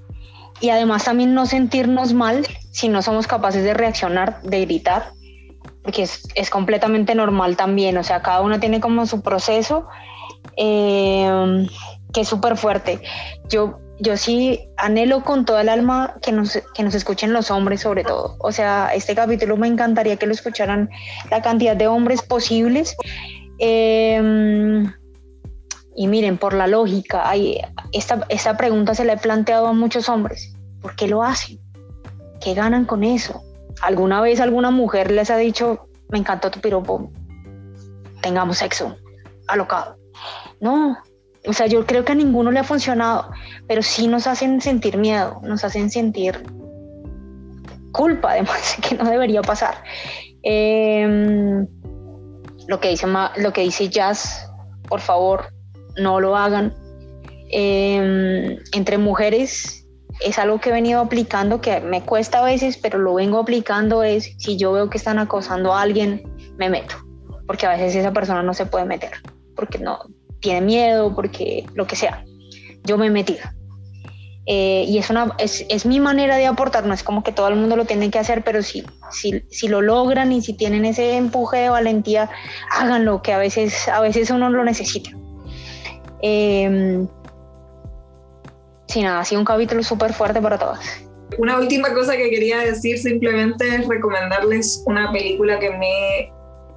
y 0.60 0.70
además 0.70 1.04
también 1.04 1.34
no 1.34 1.46
sentirnos 1.46 2.12
mal 2.12 2.46
si 2.70 2.88
no 2.88 3.02
somos 3.02 3.26
capaces 3.26 3.64
de 3.64 3.74
reaccionar, 3.74 4.40
de 4.42 4.64
gritar, 4.64 5.12
porque 5.82 6.02
es, 6.02 6.28
es 6.34 6.50
completamente 6.50 7.14
normal 7.14 7.56
también, 7.56 7.96
o 7.98 8.04
sea, 8.04 8.22
cada 8.22 8.40
uno 8.40 8.60
tiene 8.60 8.80
como 8.80 9.06
su 9.06 9.22
proceso 9.22 9.86
eh, 10.56 11.66
que 12.12 12.20
es 12.20 12.28
súper 12.28 12.56
fuerte. 12.56 13.00
Yo, 13.48 13.80
yo 13.98 14.16
sí 14.16 14.68
anhelo 14.76 15.24
con 15.24 15.44
toda 15.44 15.62
el 15.62 15.68
alma 15.68 16.14
que 16.22 16.32
nos, 16.32 16.58
que 16.74 16.82
nos 16.82 16.94
escuchen 16.94 17.32
los 17.32 17.50
hombres 17.50 17.80
sobre 17.80 18.04
todo. 18.04 18.36
O 18.38 18.52
sea, 18.52 18.90
este 18.94 19.14
capítulo 19.14 19.56
me 19.56 19.66
encantaría 19.66 20.16
que 20.16 20.26
lo 20.26 20.32
escucharan 20.32 20.88
la 21.30 21.42
cantidad 21.42 21.76
de 21.76 21.88
hombres 21.88 22.22
posibles. 22.22 22.96
Eh, 23.58 24.84
y 25.96 26.08
miren, 26.08 26.38
por 26.38 26.54
la 26.54 26.66
lógica, 26.66 27.24
esta, 27.92 28.26
esta 28.28 28.56
pregunta 28.56 28.94
se 28.94 29.04
la 29.04 29.14
he 29.14 29.16
planteado 29.16 29.66
a 29.68 29.72
muchos 29.72 30.08
hombres. 30.08 30.54
¿Por 30.80 30.96
qué 30.96 31.06
lo 31.06 31.22
hacen? 31.22 31.60
¿Qué 32.40 32.54
ganan 32.54 32.84
con 32.84 33.04
eso? 33.04 33.42
¿Alguna 33.80 34.20
vez 34.20 34.40
alguna 34.40 34.70
mujer 34.70 35.10
les 35.10 35.30
ha 35.30 35.36
dicho, 35.36 35.88
me 36.08 36.18
encantó 36.18 36.50
tu 36.50 36.60
piropo, 36.60 37.10
tengamos 38.22 38.58
sexo, 38.58 38.96
alocado? 39.46 39.96
No, 40.60 40.96
o 41.46 41.52
sea, 41.52 41.66
yo 41.66 41.86
creo 41.86 42.04
que 42.04 42.12
a 42.12 42.16
ninguno 42.16 42.50
le 42.50 42.60
ha 42.60 42.64
funcionado, 42.64 43.30
pero 43.68 43.82
sí 43.82 44.08
nos 44.08 44.26
hacen 44.26 44.60
sentir 44.60 44.96
miedo, 44.96 45.40
nos 45.42 45.64
hacen 45.64 45.90
sentir 45.90 46.42
culpa, 47.92 48.30
además, 48.32 48.76
que 48.82 48.96
no 48.96 49.04
debería 49.04 49.42
pasar. 49.42 49.76
Em, 50.42 51.66
lo 52.68 52.80
que 52.80 53.60
dice 53.60 53.88
Jazz, 53.88 54.50
por 54.88 55.00
favor, 55.00 55.53
no 55.96 56.20
lo 56.20 56.36
hagan. 56.36 56.74
Em, 57.50 58.58
entre 58.72 58.98
mujeres 58.98 59.86
es 60.20 60.38
algo 60.38 60.60
que 60.60 60.70
he 60.70 60.72
venido 60.72 61.00
aplicando, 61.00 61.60
que 61.60 61.80
me 61.80 62.02
cuesta 62.02 62.40
a 62.40 62.44
veces, 62.44 62.76
pero 62.76 62.98
lo 62.98 63.14
vengo 63.14 63.38
aplicando 63.38 64.02
es, 64.02 64.34
si 64.38 64.56
yo 64.56 64.72
veo 64.72 64.90
que 64.90 64.98
están 64.98 65.18
acosando 65.18 65.74
a 65.74 65.82
alguien, 65.82 66.22
me 66.56 66.68
meto, 66.68 66.94
porque 67.46 67.66
a 67.66 67.70
veces 67.70 67.96
esa 67.96 68.12
persona 68.12 68.42
no 68.42 68.54
se 68.54 68.66
puede 68.66 68.84
meter, 68.84 69.12
porque 69.56 69.78
no 69.78 69.98
tiene 70.40 70.60
miedo, 70.60 71.14
porque 71.14 71.66
lo 71.74 71.86
que 71.86 71.96
sea. 71.96 72.24
Yo 72.84 72.98
me 72.98 73.06
he 73.06 73.10
metido. 73.10 73.40
Eh, 74.46 74.84
y 74.86 74.98
es, 74.98 75.08
una, 75.08 75.34
es, 75.38 75.64
es, 75.70 75.86
mi 75.86 76.00
manera 76.00 76.36
de 76.36 76.46
aportar, 76.46 76.84
no 76.84 76.92
es 76.92 77.02
como 77.02 77.22
que 77.22 77.32
todo 77.32 77.48
el 77.48 77.56
mundo 77.56 77.76
lo 77.76 77.86
tiene 77.86 78.10
que 78.10 78.18
hacer, 78.18 78.44
pero 78.44 78.62
si, 78.62 78.84
si, 79.10 79.42
si, 79.50 79.68
lo 79.68 79.80
logran 79.80 80.32
y 80.32 80.42
si 80.42 80.52
tienen 80.52 80.84
ese 80.84 81.16
empuje 81.16 81.58
de 81.60 81.68
valentía, 81.70 82.28
háganlo, 82.70 83.22
que 83.22 83.32
a 83.32 83.38
veces, 83.38 83.88
a 83.88 84.00
veces 84.00 84.28
uno 84.28 84.50
lo 84.50 84.62
necesita. 84.62 85.10
Eh, 86.26 87.06
nada, 88.96 89.20
ha 89.20 89.24
sido 89.24 89.40
un 89.40 89.44
capítulo 89.44 89.82
súper 89.82 90.14
fuerte 90.14 90.40
para 90.40 90.58
todas. 90.58 90.80
Una 91.36 91.58
última 91.58 91.92
cosa 91.92 92.16
que 92.16 92.30
quería 92.30 92.60
decir 92.60 92.98
simplemente 92.98 93.66
es 93.66 93.86
recomendarles 93.86 94.82
una 94.86 95.12
película 95.12 95.58
que 95.58 95.70
me 95.70 96.32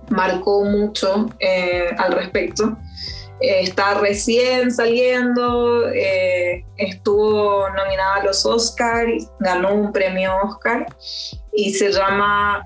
marcó 0.09 0.65
mucho 0.65 1.29
eh, 1.39 1.89
al 1.97 2.13
respecto. 2.13 2.77
Eh, 3.39 3.61
está 3.61 3.99
recién 3.99 4.71
saliendo, 4.71 5.87
eh, 5.89 6.65
estuvo 6.77 7.69
nominada 7.69 8.15
a 8.15 8.23
los 8.23 8.45
Oscars, 8.45 9.31
ganó 9.39 9.75
un 9.75 9.93
premio 9.93 10.31
Oscar 10.43 10.87
y 11.53 11.73
se 11.73 11.91
llama 11.91 12.63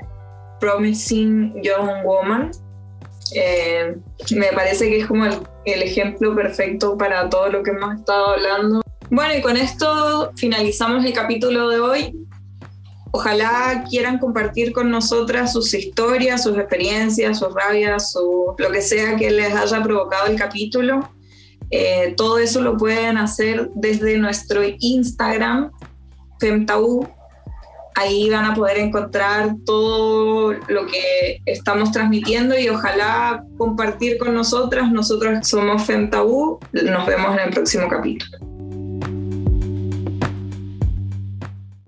Promising 0.59 1.61
Young 1.61 2.05
Woman. 2.05 2.51
Me 4.35 4.47
parece 4.53 4.89
que 4.89 4.99
es 4.99 5.07
como 5.07 5.25
el, 5.25 5.81
ejemplo 5.81 6.35
perfecto 6.35 6.97
para 6.97 7.29
todo 7.29 7.49
lo 7.49 7.63
que 7.63 7.71
hemos 7.71 7.95
estado 7.95 8.27
hablando 8.27 8.81
bueno, 9.13 9.35
y 9.35 9.41
con 9.41 9.57
esto 9.57 10.31
finalizamos 10.37 11.03
el 11.03 11.11
capítulo 11.11 11.67
de 11.67 11.81
hoy. 11.81 12.17
Ojalá 13.11 13.83
quieran 13.89 14.19
compartir 14.19 14.71
con 14.71 14.89
nosotras 14.89 15.51
sus 15.51 15.73
historias, 15.73 16.43
sus 16.43 16.57
experiencias, 16.57 17.39
sus 17.39 17.53
rabias, 17.53 18.13
su, 18.13 18.55
lo 18.57 18.71
que 18.71 18.81
sea 18.81 19.17
que 19.17 19.29
les 19.29 19.53
haya 19.53 19.83
provocado 19.83 20.27
el 20.27 20.37
capítulo. 20.37 21.11
Eh, 21.71 22.13
todo 22.15 22.39
eso 22.39 22.61
lo 22.61 22.77
pueden 22.77 23.17
hacer 23.17 23.69
desde 23.75 24.17
nuestro 24.17 24.61
Instagram, 24.79 25.71
FemTaú. 26.39 27.05
Ahí 27.95 28.29
van 28.29 28.45
a 28.45 28.53
poder 28.55 28.77
encontrar 28.77 29.55
todo 29.65 30.53
lo 30.53 30.85
que 30.87 31.41
estamos 31.45 31.91
transmitiendo 31.91 32.57
y 32.57 32.69
ojalá 32.69 33.43
compartir 33.57 34.17
con 34.17 34.33
nosotras. 34.33 34.91
Nosotros 34.91 35.47
somos 35.47 35.83
FemTaú. 35.85 36.59
Nos 36.71 37.05
vemos 37.05 37.37
en 37.37 37.47
el 37.47 37.53
próximo 37.53 37.87
capítulo. 37.89 38.50